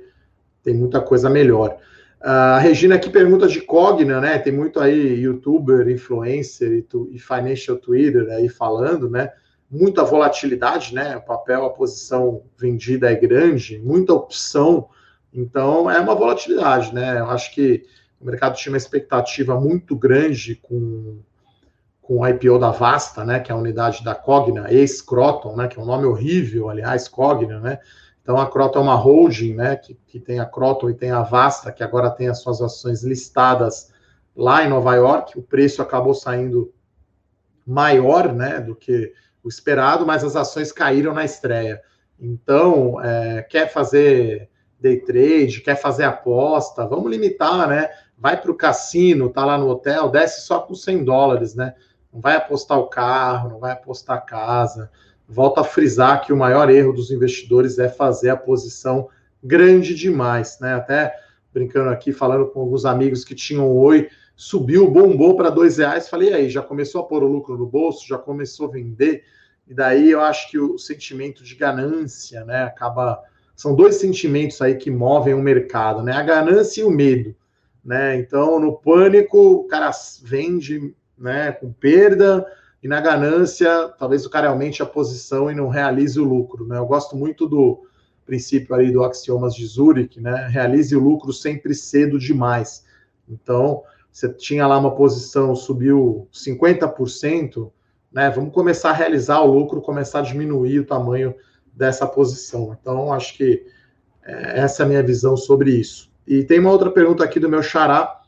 tem 0.64 0.74
muita 0.74 1.00
coisa 1.00 1.30
melhor. 1.30 1.78
Uh, 2.20 2.56
a 2.56 2.58
Regina 2.58 2.96
aqui 2.96 3.10
pergunta 3.10 3.48
de 3.48 3.62
Cogna, 3.62 4.20
né? 4.20 4.40
Tem 4.40 4.52
muito 4.52 4.80
aí 4.80 5.22
youtuber, 5.22 5.88
influencer 5.90 6.72
e, 6.74 6.82
tu, 6.82 7.08
e 7.12 7.20
financial 7.20 7.78
Twitter 7.78 8.28
aí 8.32 8.50
falando, 8.50 9.08
né? 9.10 9.32
Muita 9.70 10.04
volatilidade, 10.04 10.96
né? 10.96 11.18
O 11.18 11.22
papel, 11.22 11.66
a 11.66 11.70
posição 11.70 12.42
vendida 12.58 13.12
é 13.12 13.16
grande, 13.16 13.78
muita 13.78 14.14
opção, 14.14 14.90
então 15.32 15.90
é 15.92 16.00
uma 16.00 16.16
volatilidade, 16.16 16.94
né? 16.96 17.20
Eu 17.20 17.30
acho 17.30 17.54
que 17.54 17.86
o 18.20 18.26
mercado 18.26 18.56
tinha 18.56 18.72
uma 18.72 18.78
expectativa 18.78 19.60
muito 19.60 19.96
grande 19.96 20.56
com 20.56 21.20
com 22.08 22.20
o 22.20 22.28
IPO 22.28 22.58
da 22.58 22.72
Vasta, 22.72 23.26
né, 23.26 23.42
que 23.42 23.52
é 23.52 23.54
a 23.54 23.58
unidade 23.58 24.02
da 24.02 24.16
Cogna, 24.16 24.72
ex-Croton, 24.72 25.58
né, 25.58 25.68
que 25.68 25.78
é 25.78 25.82
um 25.82 25.86
nome 25.86 26.06
horrível, 26.06 26.70
aliás, 26.70 27.10
Cogna, 27.10 27.60
né, 27.60 27.80
então 28.22 28.38
a 28.38 28.50
Croton 28.50 28.80
é 28.80 28.82
uma 28.82 28.96
holding, 28.96 29.56
né, 29.56 29.76
que, 29.76 29.94
que 30.08 30.18
tem 30.18 30.40
a 30.40 30.46
Croton 30.46 30.90
e 30.90 30.94
tem 30.94 31.12
a 31.12 31.22
Vasta, 31.22 31.70
que 31.70 31.84
agora 31.84 32.10
tem 32.10 32.30
as 32.30 32.40
suas 32.40 32.62
ações 32.62 33.04
listadas 33.04 33.92
lá 34.34 34.64
em 34.64 34.70
Nova 34.70 34.96
York, 34.96 35.38
o 35.38 35.42
preço 35.42 35.82
acabou 35.82 36.14
saindo 36.14 36.74
maior, 37.66 38.34
né, 38.34 38.62
do 38.62 38.74
que 38.74 39.12
o 39.44 39.50
esperado, 39.50 40.06
mas 40.06 40.24
as 40.24 40.38
ações 40.38 40.72
caíram 40.72 41.14
na 41.14 41.26
estreia. 41.26 41.82
Então, 42.18 43.02
é, 43.04 43.42
quer 43.44 43.72
fazer 43.72 44.50
day 44.80 45.02
trade, 45.02 45.62
quer 45.62 45.76
fazer 45.76 46.04
aposta, 46.04 46.86
vamos 46.86 47.12
limitar, 47.12 47.68
né? 47.68 47.90
Vai 48.18 48.40
para 48.42 48.52
o 48.52 48.56
cassino, 48.56 49.30
tá 49.30 49.46
lá 49.46 49.58
no 49.58 49.70
hotel, 49.70 50.10
desce 50.10 50.42
só 50.42 50.60
com 50.60 50.74
100 50.74 51.04
dólares, 51.04 51.54
né? 51.54 51.76
não 52.18 52.22
vai 52.22 52.36
apostar 52.36 52.80
o 52.80 52.88
carro, 52.88 53.50
não 53.50 53.60
vai 53.60 53.72
apostar 53.72 54.18
a 54.18 54.22
casa. 54.22 54.90
Volto 55.30 55.60
a 55.60 55.64
frisar 55.64 56.26
que 56.26 56.34
o 56.34 56.38
maior 56.38 56.70
erro 56.70 56.92
dos 56.92 57.12
investidores 57.12 57.78
é 57.78 57.88
fazer 57.88 58.30
a 58.30 58.36
posição 58.38 59.08
grande 59.44 59.94
demais, 59.94 60.58
né? 60.60 60.74
Até 60.74 61.14
brincando 61.54 61.90
aqui, 61.90 62.12
falando 62.12 62.48
com 62.48 62.62
alguns 62.62 62.86
amigos 62.86 63.24
que 63.24 63.36
tinham 63.36 63.72
oi, 63.72 64.10
subiu, 64.36 64.90
bombou 64.90 65.36
para 65.36 65.52
dois 65.52 65.78
reais. 65.78 66.10
Falei, 66.10 66.34
aí, 66.34 66.50
já 66.50 66.62
começou 66.62 67.02
a 67.02 67.04
pôr 67.04 67.24
o 67.24 67.28
lucro 67.28 67.56
no 67.56 67.68
bolso, 67.68 68.08
já 68.08 68.18
começou 68.18 68.68
a 68.68 68.72
vender. 68.72 69.24
E 69.68 69.74
daí 69.74 70.10
eu 70.10 70.22
acho 70.22 70.50
que 70.50 70.58
o 70.58 70.78
sentimento 70.78 71.44
de 71.44 71.56
ganância, 71.56 72.44
né? 72.46 72.64
Acaba. 72.64 73.22
São 73.56 73.76
dois 73.76 73.96
sentimentos 73.96 74.62
aí 74.62 74.76
que 74.76 74.90
movem 74.90 75.34
o 75.34 75.42
mercado, 75.42 76.02
né? 76.02 76.14
A 76.14 76.24
ganância 76.24 76.82
e 76.82 76.84
o 76.84 76.90
medo. 76.90 77.36
Né? 77.88 78.20
Então, 78.20 78.60
no 78.60 78.74
pânico, 78.74 79.40
o 79.40 79.64
cara 79.64 79.90
vende 80.22 80.94
né, 81.18 81.54
com 81.54 81.72
perda, 81.72 82.46
e 82.84 82.88
na 82.88 83.00
ganância, 83.00 83.88
talvez 83.98 84.26
o 84.26 84.30
cara 84.30 84.50
aumente 84.50 84.84
a 84.84 84.86
posição 84.86 85.50
e 85.50 85.56
não 85.56 85.70
realize 85.70 86.20
o 86.20 86.24
lucro. 86.26 86.68
Né? 86.68 86.78
Eu 86.78 86.86
gosto 86.86 87.16
muito 87.16 87.48
do 87.48 87.88
princípio 88.26 88.76
aí 88.76 88.92
do 88.92 89.06
axiomas 89.06 89.56
de 89.56 89.66
Zurich, 89.66 90.20
né? 90.20 90.50
Realize 90.52 90.94
o 90.94 91.00
lucro 91.00 91.32
sempre 91.32 91.74
cedo 91.74 92.20
demais. 92.20 92.86
Então, 93.28 93.84
você 94.12 94.28
tinha 94.34 94.68
lá 94.68 94.78
uma 94.78 94.94
posição, 94.94 95.56
subiu 95.56 96.28
50%, 96.34 97.72
né? 98.12 98.30
Vamos 98.30 98.54
começar 98.54 98.90
a 98.90 98.94
realizar 98.94 99.40
o 99.40 99.52
lucro, 99.52 99.82
começar 99.82 100.20
a 100.20 100.24
diminuir 100.24 100.80
o 100.80 100.86
tamanho 100.86 101.34
dessa 101.74 102.06
posição. 102.06 102.78
Então, 102.80 103.14
acho 103.14 103.38
que 103.38 103.66
é, 104.26 104.60
essa 104.60 104.84
é 104.84 104.86
a 104.86 104.90
minha 104.90 105.04
visão 105.04 105.38
sobre 105.38 105.72
isso. 105.72 106.12
E 106.28 106.44
tem 106.44 106.60
uma 106.60 106.72
outra 106.72 106.92
pergunta 106.92 107.24
aqui 107.24 107.40
do 107.40 107.50
meu 107.50 107.64
xará, 107.64 108.20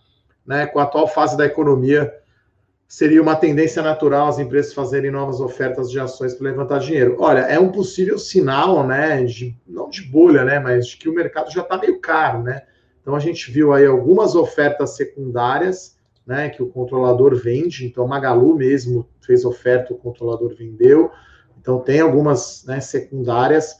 né? 0.45 0.65
Com 0.65 0.79
a 0.79 0.83
atual 0.83 1.07
fase 1.07 1.35
da 1.35 1.45
economia, 1.45 2.13
seria 2.89 3.21
uma 3.21 3.35
tendência 3.35 3.83
natural 3.83 4.27
as 4.27 4.39
empresas 4.39 4.73
fazerem 4.73 5.11
novas 5.11 5.39
ofertas 5.39 5.91
de 5.91 5.99
ações 5.99 6.33
para 6.33 6.49
levantar 6.49 6.79
dinheiro. 6.79 7.17
Olha, 7.19 7.41
é 7.41 7.59
um 7.59 7.71
possível 7.71 8.17
sinal, 8.17 8.85
né, 8.85 9.23
de, 9.23 9.55
não 9.67 9.91
de 9.91 10.01
bolha, 10.01 10.43
né, 10.43 10.57
mas 10.59 10.87
de 10.87 10.97
que 10.97 11.07
o 11.07 11.13
mercado 11.13 11.51
já 11.51 11.61
está 11.61 11.77
meio 11.77 11.99
caro, 11.99 12.41
né? 12.41 12.63
Então 12.99 13.15
a 13.15 13.19
gente 13.19 13.51
viu 13.51 13.71
aí 13.73 13.85
algumas 13.85 14.33
ofertas 14.33 14.95
secundárias, 14.95 15.97
né, 16.25 16.49
que 16.49 16.63
o 16.63 16.67
controlador 16.67 17.35
vende. 17.35 17.85
Então 17.85 18.07
Magalu 18.07 18.55
mesmo 18.55 19.07
fez 19.21 19.45
oferta, 19.45 19.93
o 19.93 19.97
controlador 19.97 20.55
vendeu. 20.55 21.11
Então 21.61 21.79
tem 21.79 21.99
algumas 21.99 22.65
né, 22.65 22.79
secundárias, 22.79 23.77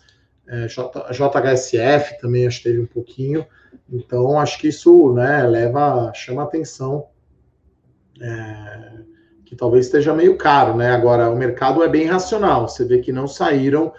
é, 0.50 0.66
JHSF 0.68 2.20
também 2.20 2.48
acho 2.48 2.58
que 2.58 2.64
teve 2.64 2.82
um 2.82 2.88
pouquinho. 2.88 3.46
Então 3.88 4.40
acho 4.40 4.58
que 4.58 4.68
isso, 4.68 5.14
né, 5.14 5.44
leva, 5.44 6.12
chama 6.14 6.44
atenção 6.44 7.08
é, 8.20 9.04
que 9.46 9.56
talvez 9.56 9.86
esteja 9.86 10.14
meio 10.14 10.38
caro, 10.38 10.76
né? 10.76 10.92
Agora, 10.92 11.30
o 11.30 11.36
mercado 11.36 11.84
é 11.84 11.88
bem 11.88 12.06
racional. 12.06 12.68
Você 12.68 12.84
vê 12.84 13.00
que 13.00 13.12
não 13.12 13.28
saíram 13.28 13.94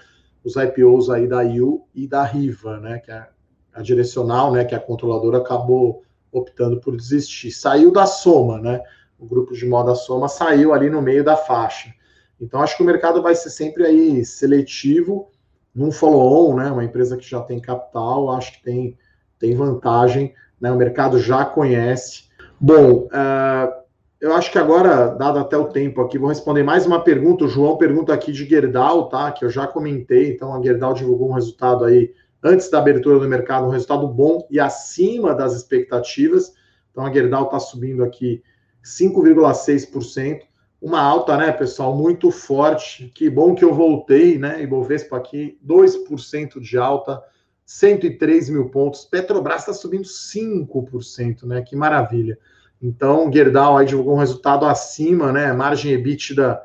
os 0.45 0.57
IPOs 0.57 1.11
aí 1.11 1.27
da 1.27 1.43
IU 1.43 1.87
e 1.95 2.07
da 2.07 2.23
Riva, 2.25 2.79
né? 2.79 2.99
Que 2.99 3.11
é 3.11 3.27
a 3.73 3.83
direcional, 3.83 4.53
né? 4.53 4.65
Que 4.65 4.75
a 4.75 4.81
controladora 4.81 5.39
acabou 5.39 6.03
optando 6.31 6.81
por 6.81 6.97
desistir. 6.97 7.51
Saiu 7.51 7.93
da 7.93 8.07
Soma, 8.07 8.61
né? 8.61 8.81
O 9.19 9.27
grupo 9.27 9.53
de 9.55 9.67
moda 9.67 9.95
Soma 9.95 10.29
saiu 10.29 10.73
ali 10.73 10.89
no 10.89 11.03
meio 11.03 11.25
da 11.25 11.37
faixa. 11.37 11.93
Então, 12.41 12.63
acho 12.63 12.77
que 12.77 12.83
o 12.83 12.87
mercado 12.87 13.23
vai 13.23 13.35
ser 13.35 13.51
sempre 13.51 13.85
aí 13.85 14.25
seletivo 14.25 15.31
num 15.75 15.91
follow-on, 15.91 16.57
né? 16.57 16.71
Uma 16.71 16.85
empresa 16.85 17.17
que 17.17 17.29
já 17.29 17.41
tem 17.41 17.61
capital, 17.61 18.31
acho 18.33 18.53
que 18.55 18.63
tem, 18.63 18.99
tem 19.39 19.55
vantagem, 19.55 20.35
né? 20.61 20.71
O 20.71 20.77
mercado 20.77 21.19
já 21.19 21.45
conhece. 21.45 22.25
Bom, 22.61 23.07
uh, 23.07 23.81
eu 24.21 24.35
acho 24.35 24.53
que 24.53 24.59
agora, 24.59 25.09
dado 25.09 25.39
até 25.39 25.57
o 25.57 25.69
tempo 25.69 26.03
aqui, 26.03 26.19
vou 26.19 26.29
responder 26.29 26.63
mais 26.63 26.85
uma 26.85 27.03
pergunta. 27.03 27.45
O 27.45 27.49
João 27.49 27.79
pergunta 27.79 28.13
aqui 28.13 28.33
de 28.33 28.45
Gerdau, 28.45 29.09
tá? 29.09 29.33
Que 29.33 29.45
eu 29.45 29.51
já 29.51 29.67
comentei. 29.67 30.31
Então, 30.31 30.55
a 30.55 30.63
Gerdau 30.63 30.93
divulgou 30.93 31.31
um 31.31 31.35
resultado 31.35 31.85
aí 31.85 32.13
antes 32.43 32.69
da 32.69 32.79
abertura 32.79 33.19
do 33.19 33.29
mercado, 33.29 33.67
um 33.67 33.71
resultado 33.71 34.07
bom 34.07 34.47
e 34.51 34.61
acima 34.61 35.35
das 35.35 35.55
expectativas. 35.55 36.53
Então, 36.91 37.07
a 37.07 37.13
Gerdau 37.13 37.45
está 37.45 37.59
subindo 37.59 38.05
aqui 38.05 38.43
5,6%. 38.85 40.50
Uma 40.81 41.01
alta, 41.01 41.37
né, 41.37 41.53
pessoal, 41.53 41.95
muito 41.95 42.31
forte. 42.31 43.11
Que 43.15 43.29
bom 43.29 43.55
que 43.55 43.65
eu 43.65 43.75
voltei, 43.75 44.39
né? 44.39 44.63
Ibovespa 44.63 45.17
aqui, 45.17 45.59
2% 45.63 46.59
de 46.59 46.79
alta, 46.79 47.23
103 47.67 48.49
mil 48.49 48.71
pontos. 48.71 49.05
Petrobras 49.05 49.61
está 49.61 49.75
subindo 49.75 50.05
5%, 50.05 51.45
né? 51.45 51.61
Que 51.63 51.77
maravilha. 51.77 52.39
Então, 52.83 53.31
Gerdau 53.31 53.77
aí 53.77 53.85
divulgou 53.85 54.15
um 54.15 54.19
resultado 54.19 54.65
acima, 54.65 55.31
né? 55.31 55.53
Margem 55.53 55.93
EBITDA 55.93 56.61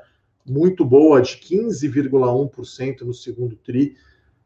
muito 0.46 0.86
boa, 0.86 1.22
de 1.22 1.38
15,1% 1.38 3.02
no 3.02 3.14
segundo 3.14 3.58
TRI. 3.58 3.98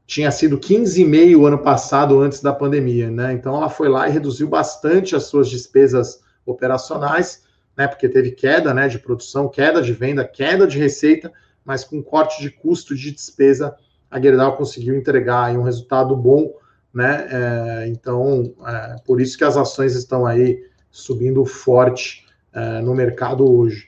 Tinha 0.07 0.32
sido 0.32 0.57
15,5% 0.57 1.45
ano 1.45 1.59
passado, 1.59 2.20
antes 2.20 2.41
da 2.41 2.51
pandemia, 2.51 3.11
né? 3.11 3.34
Então, 3.34 3.55
ela 3.55 3.70
foi 3.70 3.88
lá 3.88 4.09
e 4.09 4.11
reduziu 4.11 4.47
bastante 4.47 5.15
as 5.15 5.26
suas 5.26 5.47
despesas 5.47 6.22
operacionais, 6.43 7.43
né? 7.80 7.88
Porque 7.88 8.09
teve 8.09 8.32
queda 8.32 8.73
né, 8.73 8.89
de 8.89 8.99
produção, 8.99 9.47
queda 9.47 9.82
de 9.82 9.93
venda, 9.93 10.25
queda 10.25 10.67
de 10.67 10.77
receita, 10.77 11.32
mas 11.63 11.86
com 11.86 12.03
corte 12.03 12.41
de 12.41 12.49
custo 12.49 12.93
de 12.93 13.09
despesa, 13.09 13.73
a 14.11 14.19
Gerdau 14.19 14.57
conseguiu 14.57 14.97
entregar 14.97 15.57
um 15.57 15.61
resultado 15.61 16.13
bom, 16.13 16.53
né? 16.93 17.27
É, 17.32 17.88
então, 17.88 18.53
é, 18.67 18.95
por 19.05 19.21
isso 19.21 19.38
que 19.38 19.45
as 19.45 19.55
ações 19.55 19.95
estão 19.95 20.25
aí 20.25 20.61
subindo 20.91 21.45
forte 21.45 22.25
é, 22.51 22.82
no 22.82 22.93
mercado 22.93 23.49
hoje. 23.49 23.88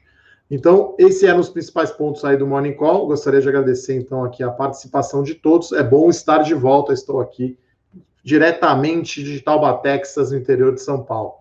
Então, 0.49 0.95
esse 0.97 1.25
eram 1.25 1.41
os 1.41 1.49
principais 1.49 1.91
pontos 1.91 2.23
aí 2.23 2.37
do 2.37 2.47
Morning 2.47 2.73
Call. 2.73 3.07
Gostaria 3.07 3.41
de 3.41 3.49
agradecer, 3.49 3.95
então, 3.97 4.23
aqui 4.23 4.41
a 4.41 4.51
participação 4.51 5.21
de 5.21 5.35
todos. 5.35 5.73
É 5.73 5.83
bom 5.83 6.09
estar 6.09 6.43
de 6.43 6.53
volta, 6.53 6.93
estou 6.93 7.19
aqui 7.19 7.57
diretamente 8.23 9.21
de 9.21 9.41
Tauba, 9.41 9.73
Texas, 9.79 10.31
no 10.31 10.37
interior 10.37 10.73
de 10.73 10.81
São 10.81 11.03
Paulo. 11.03 11.40